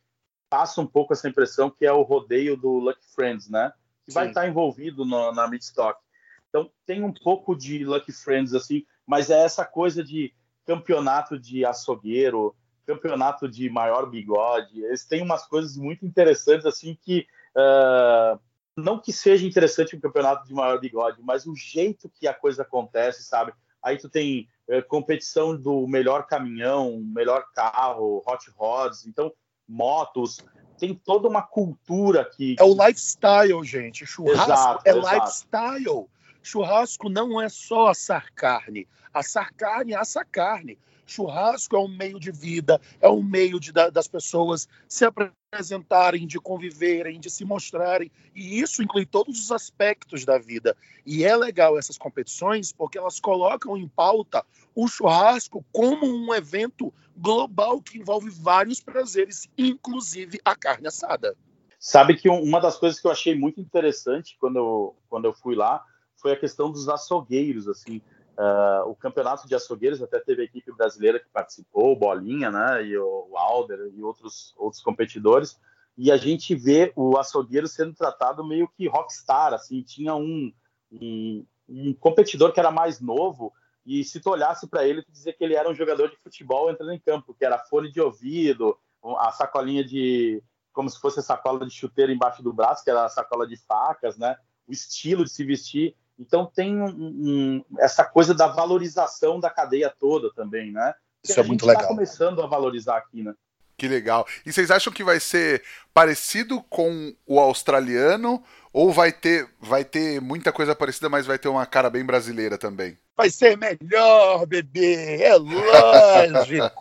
[0.51, 3.73] passa um pouco essa impressão que é o rodeio do Lucky Friends, né?
[4.05, 4.15] Que Sim.
[4.15, 6.01] vai estar envolvido no, na Midstock.
[6.49, 10.35] Então tem um pouco de Lucky Friends assim, mas é essa coisa de
[10.67, 14.83] campeonato de açougueiro, campeonato de maior bigode.
[14.83, 18.39] Eles têm umas coisas muito interessantes assim que uh,
[18.77, 22.63] não que seja interessante um campeonato de maior bigode, mas o jeito que a coisa
[22.63, 23.53] acontece, sabe?
[23.81, 29.07] Aí tu tem uh, competição do melhor caminhão, melhor carro, hot rods.
[29.07, 29.33] Então
[29.71, 30.45] motos,
[30.79, 32.57] tem toda uma cultura que.
[32.59, 34.05] É o lifestyle, gente.
[34.05, 35.15] Churrasco exato, é exato.
[35.15, 36.07] lifestyle.
[36.43, 38.89] Churrasco não é só assar carne.
[39.13, 40.79] Assar carne assar carne.
[41.11, 46.39] Churrasco é um meio de vida, é um meio de, das pessoas se apresentarem, de
[46.39, 48.11] conviverem, de se mostrarem.
[48.35, 50.77] E isso inclui todos os aspectos da vida.
[51.05, 54.45] E é legal essas competições porque elas colocam em pauta
[54.75, 61.37] o churrasco como um evento global que envolve vários prazeres, inclusive a carne assada.
[61.79, 65.55] Sabe que uma das coisas que eu achei muito interessante quando eu, quando eu fui
[65.55, 65.83] lá
[66.17, 68.03] foi a questão dos açougueiros, assim,
[68.41, 72.97] Uh, o campeonato de açougueiros até teve a equipe brasileira que participou, Bolinha, né, e
[72.97, 75.61] o, o Alder e outros, outros competidores,
[75.95, 80.51] e a gente vê o açougueiro sendo tratado meio que rockstar, assim, tinha um,
[80.91, 83.53] um, um competidor que era mais novo,
[83.85, 86.71] e se tu olhasse para ele, tu dizia que ele era um jogador de futebol
[86.71, 88.79] entrando em campo, que era fone de ouvido,
[89.19, 90.43] a sacolinha de.
[90.73, 93.57] como se fosse a sacola de chuteiro embaixo do braço, que era a sacola de
[93.57, 94.37] facas, né?
[94.67, 95.97] O estilo de se vestir.
[96.21, 100.95] Então tem um, um, essa coisa da valorização da cadeia toda também, né?
[101.23, 101.83] Que Isso é muito tá legal.
[101.83, 103.35] está começando a valorizar aqui, né?
[103.79, 104.27] Que legal.
[104.45, 105.63] E vocês acham que vai ser
[105.95, 108.43] parecido com o australiano
[108.75, 112.59] ou vai ter, vai ter muita coisa parecida, mas vai ter uma cara bem brasileira
[112.59, 112.99] também?
[113.17, 115.23] Vai ser melhor, bebê.
[115.23, 116.79] É lógico.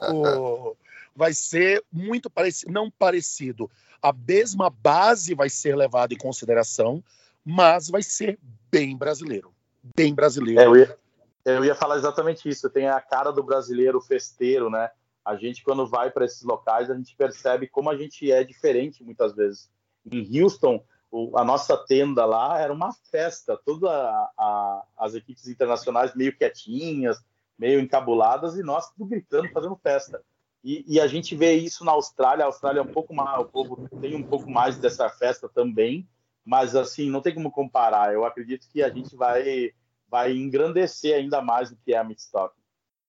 [1.16, 3.72] vai ser muito parecido, não parecido.
[4.02, 7.02] A mesma base vai ser levada em consideração,
[7.46, 8.38] mas vai ser
[8.72, 9.54] bem brasileiro.
[9.96, 10.62] Bem brasileiro.
[10.62, 10.98] É, eu, ia,
[11.46, 12.70] eu ia falar exatamente isso.
[12.70, 14.90] Tem a cara do brasileiro festeiro, né?
[15.30, 19.04] a gente, quando vai para esses locais, a gente percebe como a gente é diferente
[19.04, 19.70] muitas vezes.
[20.12, 23.90] Em Houston, o, a nossa tenda lá era uma festa, todas
[24.98, 27.24] as equipes internacionais meio quietinhas,
[27.58, 30.20] meio encabuladas, e nós tudo gritando, fazendo festa.
[30.64, 32.44] E, e, a gente vê isso na Austrália.
[32.44, 36.08] A Austrália é um pouco mais, o povo tem um pouco mais dessa festa também,
[36.50, 38.12] mas assim, não tem como comparar.
[38.12, 39.72] Eu acredito que a gente vai,
[40.10, 42.56] vai engrandecer ainda mais do que é a Midstock.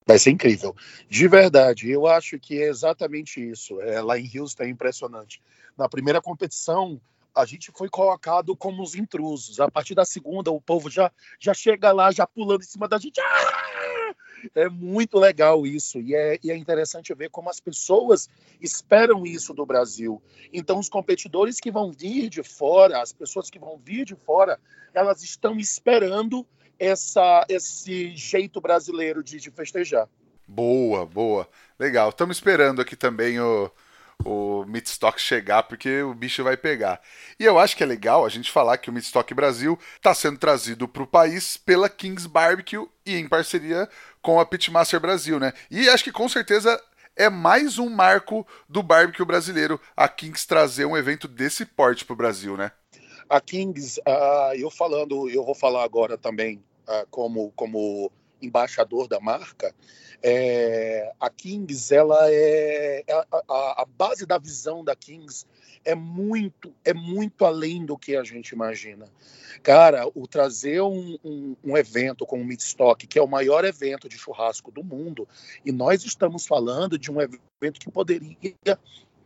[0.07, 0.77] Vai ser incrível.
[1.09, 3.81] De verdade, eu acho que é exatamente isso.
[3.81, 5.41] É, lá em Houston é impressionante.
[5.75, 7.01] Na primeira competição,
[7.35, 9.59] a gente foi colocado como os intrusos.
[9.59, 12.99] A partir da segunda, o povo já, já chega lá, já pulando em cima da
[12.99, 13.19] gente.
[13.23, 13.80] Ah!
[14.55, 16.01] É muito legal isso.
[16.01, 18.29] E é, e é interessante ver como as pessoas
[18.61, 20.23] esperam isso do Brasil.
[20.53, 24.59] Então, os competidores que vão vir de fora, as pessoas que vão vir de fora,
[24.95, 26.47] elas estão esperando
[26.79, 30.09] essa, esse jeito brasileiro de, de festejar.
[30.47, 31.49] Boa, boa.
[31.79, 32.09] Legal.
[32.09, 33.71] Estamos esperando aqui também o,
[34.25, 37.01] o Midstock chegar, porque o bicho vai pegar.
[37.39, 40.39] E eu acho que é legal a gente falar que o Midstock Brasil está sendo
[40.39, 43.89] trazido para o país pela Kings Barbecue e em parceria
[44.21, 45.53] com a Pitmaster Brasil, né?
[45.71, 46.81] E acho que com certeza
[47.17, 52.15] é mais um marco do barbecue brasileiro a Kings trazer um evento desse porte para
[52.15, 52.73] o Brasil, né?
[53.29, 56.63] A Kings, uh, eu falando, eu vou falar agora também
[57.11, 59.75] como, como embaixador da marca,
[60.23, 65.47] é, a Kings, ela é, é a, a, base da visão da Kings
[65.83, 69.07] é muito é muito além do que a gente imagina.
[69.63, 74.09] Cara, o trazer um, um, um evento como o Midstock, que é o maior evento
[74.09, 75.27] de churrasco do mundo,
[75.65, 78.37] e nós estamos falando de um evento que poderia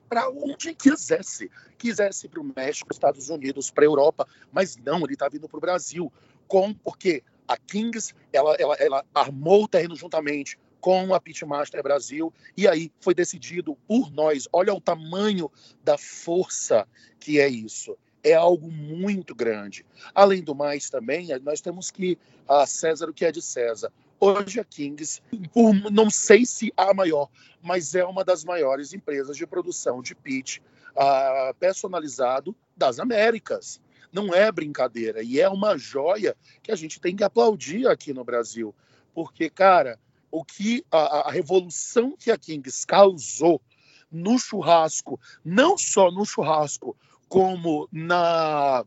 [0.09, 1.51] para onde quisesse.
[1.77, 5.59] Quisesse para o México, Estados Unidos, para a Europa, mas não, ele está vindo para
[5.59, 6.13] o Brasil.
[6.47, 12.31] Com, porque a Kings, ela, ela, ela armou o terreno juntamente com a Pitmaster Brasil,
[12.55, 14.47] e aí foi decidido por nós.
[14.53, 15.51] Olha o tamanho
[15.83, 16.87] da força
[17.19, 17.97] que é isso.
[18.23, 19.83] É algo muito grande.
[20.15, 23.91] Além do mais, também, nós temos que a César o que é de César.
[24.21, 25.23] Hoje a Kings,
[25.55, 27.31] por, não sei se a maior,
[27.63, 33.81] mas é uma das maiores empresas de produção de pitch uh, personalizado das Américas
[34.13, 38.23] não é brincadeira e é uma joia que a gente tem que aplaudir aqui no
[38.23, 38.73] Brasil,
[39.13, 39.99] porque cara,
[40.35, 43.63] o que a, a revolução que a Kings causou
[44.11, 46.97] no churrasco, não só no churrasco,
[47.29, 48.85] como na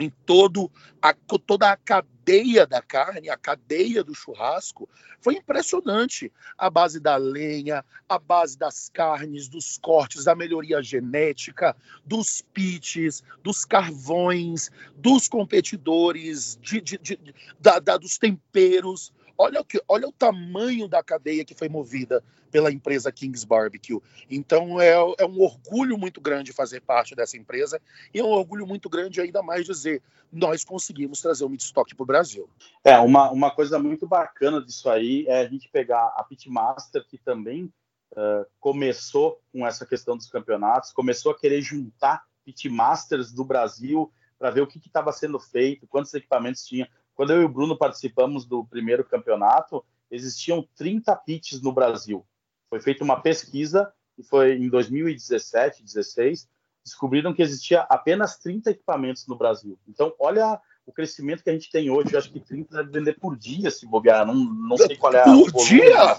[0.00, 1.12] em todo a,
[1.46, 4.88] toda a cadeia da carne, a cadeia do churrasco,
[5.20, 6.32] foi impressionante.
[6.56, 13.22] A base da lenha, a base das carnes, dos cortes, da melhoria genética, dos pits,
[13.42, 19.12] dos carvões, dos competidores, de, de, de da, da, dos temperos.
[19.36, 24.00] Olha o, que, olha o tamanho da cadeia que foi movida pela empresa Kings Barbecue.
[24.30, 27.80] Então é, é um orgulho muito grande fazer parte dessa empresa
[28.12, 32.02] e é um orgulho muito grande ainda mais dizer nós conseguimos trazer o Midstock para
[32.02, 32.48] o Brasil.
[32.82, 37.18] É, uma, uma coisa muito bacana disso aí é a gente pegar a Pitmaster, que
[37.18, 37.72] também
[38.12, 44.50] uh, começou com essa questão dos campeonatos, começou a querer juntar Pitmasters do Brasil para
[44.50, 46.88] ver o que estava sendo feito, quantos equipamentos tinha.
[47.14, 52.24] Quando eu e o Bruno participamos do primeiro campeonato, existiam 30 pits no Brasil.
[52.68, 56.48] Foi feita uma pesquisa, e foi em 2017, 2016,
[56.84, 59.78] descobriram que existia apenas 30 equipamentos no Brasil.
[59.88, 62.12] Então, olha o crescimento que a gente tem hoje.
[62.12, 64.26] Eu acho que 30 deve vender por dia, se bobear.
[64.26, 65.24] Não, não sei qual é a.
[65.24, 66.18] Por dia?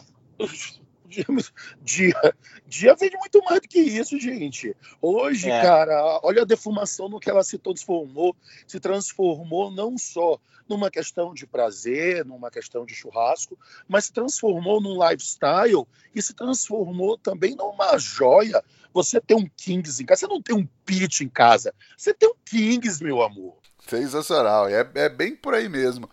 [1.81, 2.35] Dia,
[2.65, 4.75] dia vende muito mais do que isso, gente.
[5.01, 5.61] Hoje, é.
[5.61, 8.35] cara, olha a defumação no que ela se transformou.
[8.67, 13.57] Se transformou não só numa questão de prazer, numa questão de churrasco,
[13.87, 15.85] mas se transformou num lifestyle
[16.15, 18.63] e se transformou também numa joia.
[18.93, 22.29] Você tem um Kings em casa, você não tem um Pit em casa, você tem
[22.29, 23.57] um Kings, meu amor.
[23.87, 26.09] Sensacional, é, é bem por aí mesmo.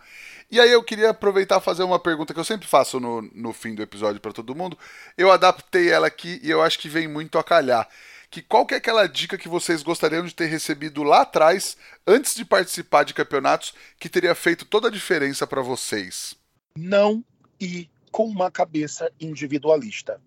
[0.51, 3.53] E aí eu queria aproveitar e fazer uma pergunta que eu sempre faço no, no
[3.53, 4.77] fim do episódio para todo mundo.
[5.17, 7.89] Eu adaptei ela aqui e eu acho que vem muito a calhar.
[8.29, 12.35] Que qual que é aquela dica que vocês gostariam de ter recebido lá atrás, antes
[12.35, 16.35] de participar de campeonatos, que teria feito toda a diferença para vocês?
[16.77, 17.25] Não
[17.61, 20.21] ir com uma cabeça individualista.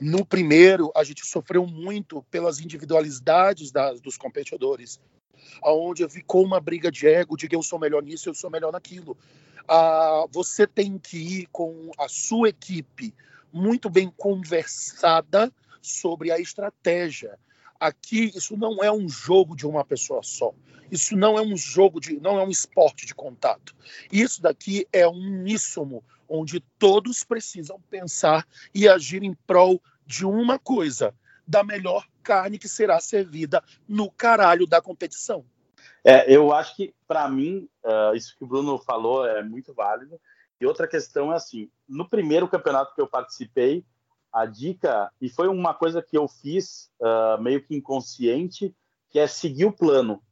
[0.00, 4.98] No primeiro, a gente sofreu muito pelas individualidades das, dos competidores
[5.62, 8.72] onde ficou uma briga de ego, de que eu sou melhor nisso, eu sou melhor
[8.72, 9.16] naquilo.
[9.68, 13.14] Ah, você tem que ir com a sua equipe
[13.52, 17.38] muito bem conversada sobre a estratégia.
[17.78, 20.52] Aqui isso não é um jogo de uma pessoa só.
[20.90, 23.74] Isso não é um jogo de, não é um esporte de contato.
[24.10, 30.58] Isso daqui é um uníssono onde todos precisam pensar e agir em prol de uma
[30.58, 31.14] coisa,
[31.46, 35.44] da melhor carne que será servida no caralho da competição.
[36.04, 40.20] É, eu acho que, para mim, uh, isso que o Bruno falou é muito válido.
[40.60, 43.84] E outra questão é assim: no primeiro campeonato que eu participei,
[44.32, 48.74] a dica, e foi uma coisa que eu fiz uh, meio que inconsciente,
[49.10, 50.22] que é seguir o plano.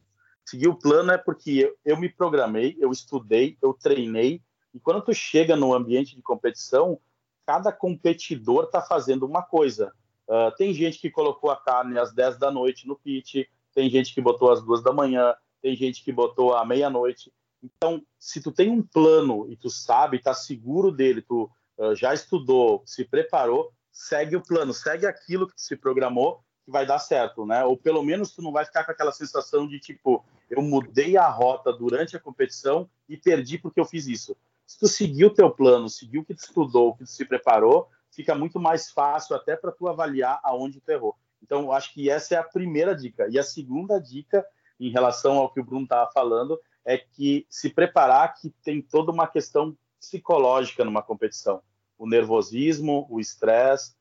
[0.45, 4.41] Seguir o plano é porque eu, eu me programei, eu estudei, eu treinei,
[4.72, 7.01] e quando tu chega no ambiente de competição,
[7.45, 9.93] cada competidor está fazendo uma coisa.
[10.29, 14.12] Uh, tem gente que colocou a carne às 10 da noite no pit, tem gente
[14.12, 17.33] que botou às 2 da manhã, tem gente que botou à meia-noite.
[17.62, 22.12] Então, se tu tem um plano e tu sabe, tá seguro dele, tu uh, já
[22.12, 26.99] estudou, se preparou, segue o plano, segue aquilo que tu se programou, que vai dar
[26.99, 27.64] certo, né?
[27.64, 31.29] Ou pelo menos tu não vai ficar com aquela sensação de tipo, eu mudei a
[31.29, 34.37] rota durante a competição e perdi porque eu fiz isso.
[34.66, 37.24] Se tu seguiu o teu plano, seguiu o que tu estudou, o que tu se
[37.24, 37.89] preparou,
[38.19, 41.14] fica muito mais fácil até para tu avaliar aonde tu errou.
[41.41, 43.29] Então, acho que essa é a primeira dica.
[43.31, 44.45] E a segunda dica,
[44.81, 49.12] em relação ao que o Bruno estava falando, é que se preparar que tem toda
[49.12, 51.62] uma questão psicológica numa competição.
[51.97, 53.95] O nervosismo, o estresse,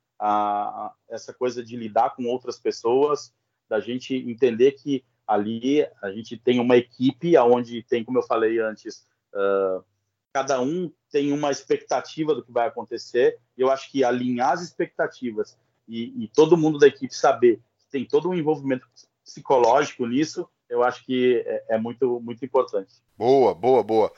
[1.07, 3.31] essa coisa de lidar com outras pessoas,
[3.69, 8.59] da gente entender que ali a gente tem uma equipe onde tem, como eu falei
[8.59, 9.05] antes,
[9.35, 9.85] uh,
[10.33, 13.37] cada um tem uma expectativa do que vai acontecer.
[13.57, 15.57] Eu acho que alinhar as expectativas
[15.87, 18.87] e, e todo mundo da equipe saber que tem todo um envolvimento
[19.23, 22.95] psicológico nisso, eu acho que é, é muito, muito importante.
[23.17, 24.11] Boa, boa, boa.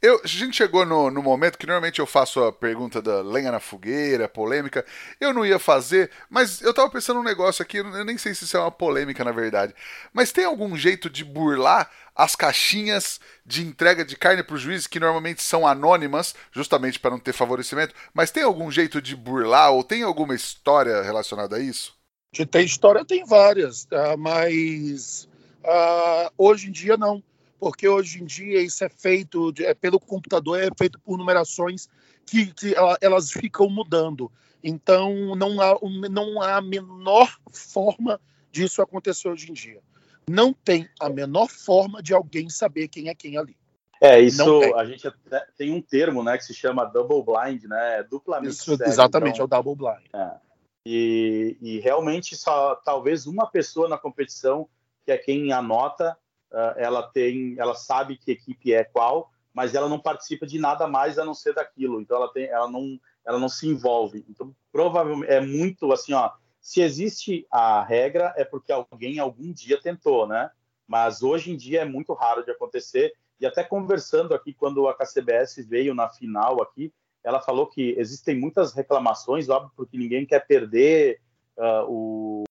[0.00, 3.50] Eu, a gente chegou no, no, momento que normalmente eu faço a pergunta da lenha
[3.50, 4.84] na fogueira, polêmica.
[5.18, 8.44] Eu não ia fazer, mas eu tava pensando um negócio aqui, eu nem sei se
[8.44, 9.74] isso é uma polêmica na verdade.
[10.12, 14.86] Mas tem algum jeito de burlar as caixinhas de entrega de carne para os juízes,
[14.86, 17.94] que normalmente são anônimas, justamente para não ter favorecimento?
[18.12, 21.94] Mas tem algum jeito de burlar ou tem alguma história relacionada a isso?
[22.32, 24.14] De ter história, tem várias, tá?
[24.16, 25.26] mas
[25.66, 27.22] uh, hoje em dia não
[27.58, 31.88] porque hoje em dia isso é feito de, é pelo computador, é feito por numerações
[32.24, 34.30] que, que elas ficam mudando.
[34.62, 35.78] Então, não há,
[36.10, 39.80] não há a menor forma disso acontecer hoje em dia.
[40.28, 43.56] Não tem a menor forma de alguém saber quem é quem ali.
[44.00, 45.10] É, isso a gente
[45.56, 49.40] tem um termo, né, que se chama double blind, né, é duplamente isso, cego, Exatamente,
[49.40, 50.04] então, é o double blind.
[50.12, 50.36] É.
[50.84, 54.68] E, e realmente só talvez uma pessoa na competição,
[55.06, 56.18] que é quem anota,
[56.50, 60.88] uh, ela tem, ela sabe que equipe é qual, mas ela não participa de nada
[60.88, 62.00] mais a não ser daquilo.
[62.00, 64.26] Então ela tem, ela não, ela não se envolve.
[64.28, 66.32] Então provavelmente é muito assim, ó.
[66.60, 70.50] Se existe a regra é porque alguém algum dia tentou, né?
[70.86, 73.14] Mas hoje em dia é muito raro de acontecer.
[73.38, 76.92] E até conversando aqui quando a KCBS veio na final aqui,
[77.22, 81.20] ela falou que existem muitas reclamações, óbvio, porque ninguém quer perder
[81.56, 82.44] uh, o,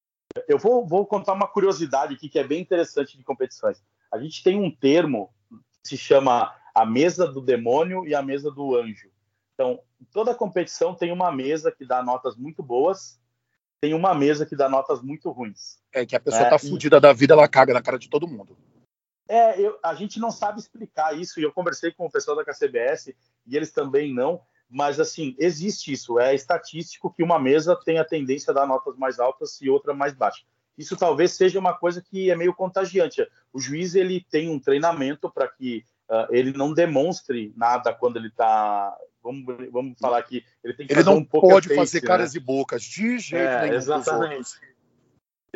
[0.47, 3.81] eu vou, vou, contar uma curiosidade aqui que é bem interessante de competições.
[4.11, 5.33] A gente tem um termo
[5.83, 9.09] que se chama a mesa do demônio e a mesa do anjo.
[9.53, 9.79] Então,
[10.11, 13.19] toda competição tem uma mesa que dá notas muito boas,
[13.79, 15.77] tem uma mesa que dá notas muito ruins.
[15.93, 18.27] É que a pessoa é, tá fudida da vida, ela caga na cara de todo
[18.27, 18.57] mundo.
[19.27, 22.43] É, eu, a gente não sabe explicar isso, e eu conversei com o pessoal da
[22.43, 23.15] KCBS,
[23.47, 24.41] e eles também não,
[24.75, 28.97] mas assim, existe isso, é estatístico que uma mesa tem a tendência a dar notas
[28.97, 30.43] mais altas e outra mais baixas.
[30.77, 33.25] Isso talvez seja uma coisa que é meio contagiante.
[33.53, 38.27] O juiz ele tem um treinamento para que uh, ele não demonstre nada quando ele
[38.27, 40.45] está Vamos, vamos falar aqui.
[40.61, 42.39] Ele tem que ele fazer não um pode face, fazer caras né?
[42.39, 43.73] e bocas de jeito é, nenhum.
[43.75, 44.51] Exatamente.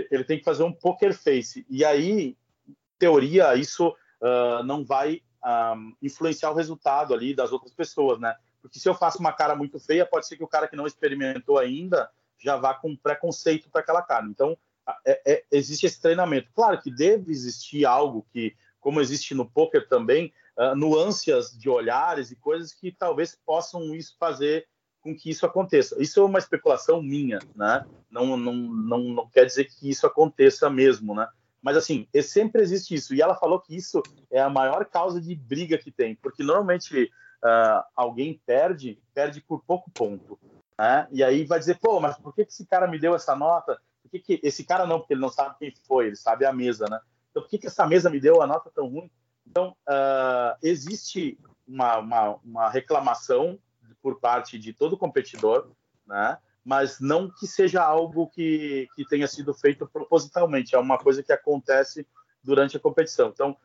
[0.09, 1.65] Ele tem que fazer um poker face.
[1.69, 2.35] E aí,
[2.97, 8.33] teoria, isso uh, não vai um, ah, influenciar o resultado ali das outras pessoas, né?
[8.61, 10.87] Porque se eu faço uma cara muito feia, pode ser que o cara que não
[10.87, 14.25] experimentou ainda já vá com preconceito para aquela cara.
[14.25, 14.57] Então,
[15.05, 16.51] é, é, existe esse treinamento.
[16.53, 22.31] Claro que deve existir algo que, como existe no poker também, uh, nuances de olhares
[22.31, 24.67] e coisas que talvez possam isso fazer
[25.01, 26.01] com que isso aconteça.
[26.01, 27.85] Isso é uma especulação minha, né?
[28.09, 31.27] Não, não, não, não quer dizer que isso aconteça mesmo, né?
[31.61, 33.13] Mas assim, sempre existe isso.
[33.13, 34.01] E ela falou que isso
[34.31, 37.11] é a maior causa de briga que tem, porque normalmente
[37.43, 40.39] uh, alguém perde, perde por pouco ponto.
[40.77, 41.07] Né?
[41.11, 43.79] E aí vai dizer, pô, mas por que, esse cara me deu essa nota?
[44.01, 44.99] Por que, que esse cara não?
[44.99, 46.99] Porque ele não sabe quem foi, ele sabe a mesa, né?
[47.29, 49.11] Então por que, que essa mesa me deu a nota tão ruim?
[49.45, 51.37] Então uh, existe
[51.67, 53.59] uma, uma, uma reclamação
[54.01, 55.71] por parte de todo competidor,
[56.07, 56.37] né?
[56.63, 61.31] mas não que seja algo que, que tenha sido feito propositalmente, é uma coisa que
[61.31, 62.07] acontece
[62.43, 63.29] durante a competição.
[63.29, 63.57] Então,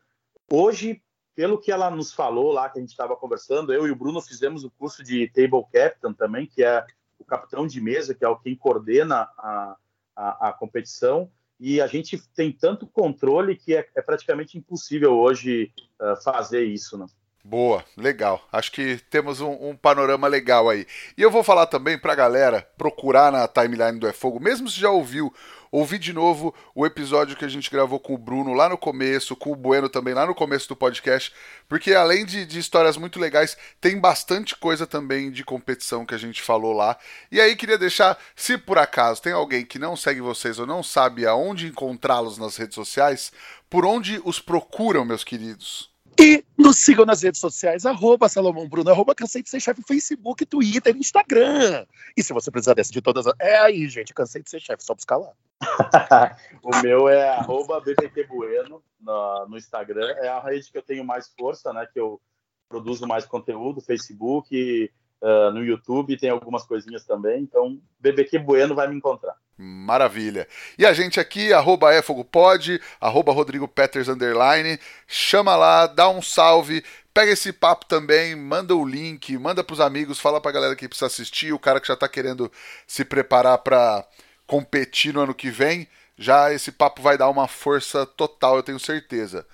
[0.51, 1.01] hoje,
[1.35, 4.21] pelo que ela nos falou lá, que a gente estava conversando, eu e o Bruno
[4.21, 6.85] fizemos o curso de Table Captain também, que é
[7.19, 9.75] o capitão de mesa, que é o quem coordena a,
[10.15, 11.29] a, a competição,
[11.59, 15.71] e a gente tem tanto controle que é, é praticamente impossível hoje
[16.01, 16.97] uh, fazer isso.
[16.97, 17.05] Né?
[17.43, 18.45] Boa, legal.
[18.51, 20.85] Acho que temos um, um, panorama legal aí.
[21.17, 24.79] E eu vou falar também pra galera procurar na timeline do É Fogo, mesmo se
[24.79, 25.33] já ouviu,
[25.77, 29.35] ouvir de novo o episódio que a gente gravou com o Bruno lá no começo,
[29.35, 31.33] com o Bueno também lá no começo do podcast,
[31.67, 36.17] porque além de, de histórias muito legais, tem bastante coisa também de competição que a
[36.17, 36.97] gente falou lá.
[37.31, 40.81] E aí queria deixar, se por acaso tem alguém que não segue vocês ou não
[40.81, 43.31] sabe aonde encontrá-los nas redes sociais,
[43.69, 45.94] por onde os procuram, meus queridos?
[46.19, 50.45] E nos sigam nas redes sociais, arroba Salomão Bruno, arroba Cansei de Ser Chefe, Facebook,
[50.45, 51.85] Twitter, Instagram.
[52.15, 54.95] E se você precisar dessa de todas, é aí, gente, Cansei de Ser Chefe, só
[54.95, 55.31] buscar lá.
[56.63, 61.03] o meu é arroba BBT Bueno no, no, Instagram, é a rede que eu tenho
[61.03, 62.21] mais força, né, que eu
[62.69, 64.91] produzo mais conteúdo, Facebook,
[65.21, 69.35] uh, no YouTube, tem algumas coisinhas também, então BBQ Bueno vai me encontrar.
[69.57, 70.47] Maravilha.
[70.77, 74.77] E a gente aqui, arroba efogopod, arroba Rodrigo Peters, underline,
[75.07, 76.83] chama lá, dá um salve,
[77.13, 81.05] pega esse papo também, manda o link, manda pros amigos, fala pra galera que precisa
[81.05, 82.51] assistir, o cara que já tá querendo
[82.85, 84.05] se preparar para
[84.45, 85.87] competir no ano que vem,
[86.17, 89.45] já esse papo vai dar uma força total, eu tenho certeza.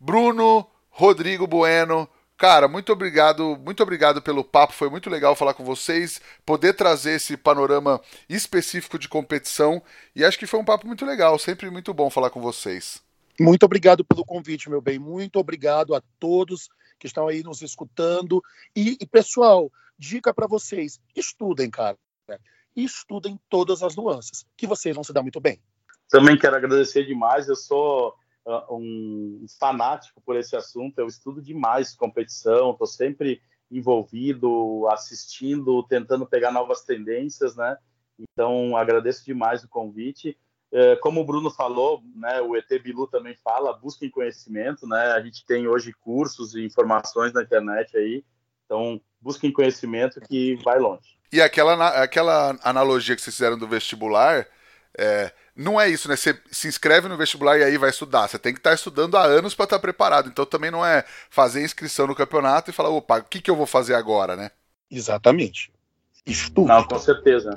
[0.00, 5.64] Bruno, Rodrigo Bueno, Cara, muito obrigado, muito obrigado pelo papo, foi muito legal falar com
[5.64, 9.82] vocês, poder trazer esse panorama específico de competição
[10.14, 13.02] e acho que foi um papo muito legal, sempre muito bom falar com vocês.
[13.40, 16.68] Muito obrigado pelo convite, meu bem, muito obrigado a todos
[16.98, 18.42] que estão aí nos escutando
[18.74, 21.96] e, e pessoal, dica para vocês, estudem, cara,
[22.76, 25.58] estudem todas as nuances, que vocês vão se dar muito bem.
[26.10, 28.14] Também quero agradecer demais, eu sou
[28.70, 33.40] um fanático por esse assunto, eu estudo demais competição, estou sempre
[33.70, 37.76] envolvido, assistindo, tentando pegar novas tendências, né?
[38.18, 40.38] Então, agradeço demais o convite.
[40.72, 45.12] É, como o Bruno falou, né, o ET Bilu também fala, busquem conhecimento, né?
[45.12, 48.24] A gente tem hoje cursos e informações na internet aí,
[48.64, 51.16] então busquem conhecimento que vai longe.
[51.32, 54.46] E aquela, aquela analogia que vocês fizeram do vestibular,
[54.96, 56.16] é, não é isso, né?
[56.16, 58.28] Você se inscreve no vestibular e aí vai estudar.
[58.28, 60.28] Você tem que estar estudando há anos para estar preparado.
[60.28, 63.56] Então também não é fazer inscrição no campeonato e falar, opa, o que, que eu
[63.56, 64.50] vou fazer agora, né?
[64.90, 65.72] Exatamente.
[66.26, 66.68] Estudo.
[66.68, 67.56] Não, com certeza.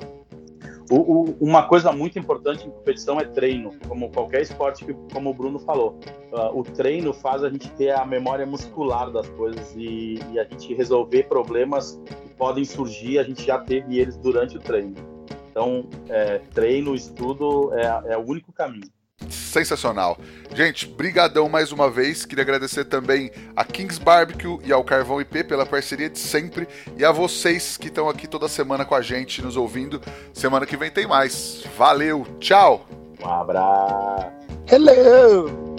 [0.89, 5.29] O, o, uma coisa muito importante em competição é treino, como qualquer esporte que, como
[5.29, 5.99] o Bruno falou.
[6.31, 10.45] Uh, o treino faz a gente ter a memória muscular das coisas e, e a
[10.45, 13.19] gente resolver problemas que podem surgir.
[13.19, 14.95] A gente já teve eles durante o treino.
[15.49, 18.89] Então, é, treino, estudo é, é o único caminho.
[19.27, 20.17] Sensacional.
[20.55, 22.25] Gente, brigadão mais uma vez.
[22.25, 27.03] Queria agradecer também a Kings Barbecue e ao Carvão IP pela parceria de sempre e
[27.03, 30.01] a vocês que estão aqui toda semana com a gente, nos ouvindo.
[30.33, 31.63] Semana que vem tem mais.
[31.77, 32.87] Valeu, tchau.
[33.21, 34.31] Um abraço.
[34.71, 35.75] Hello.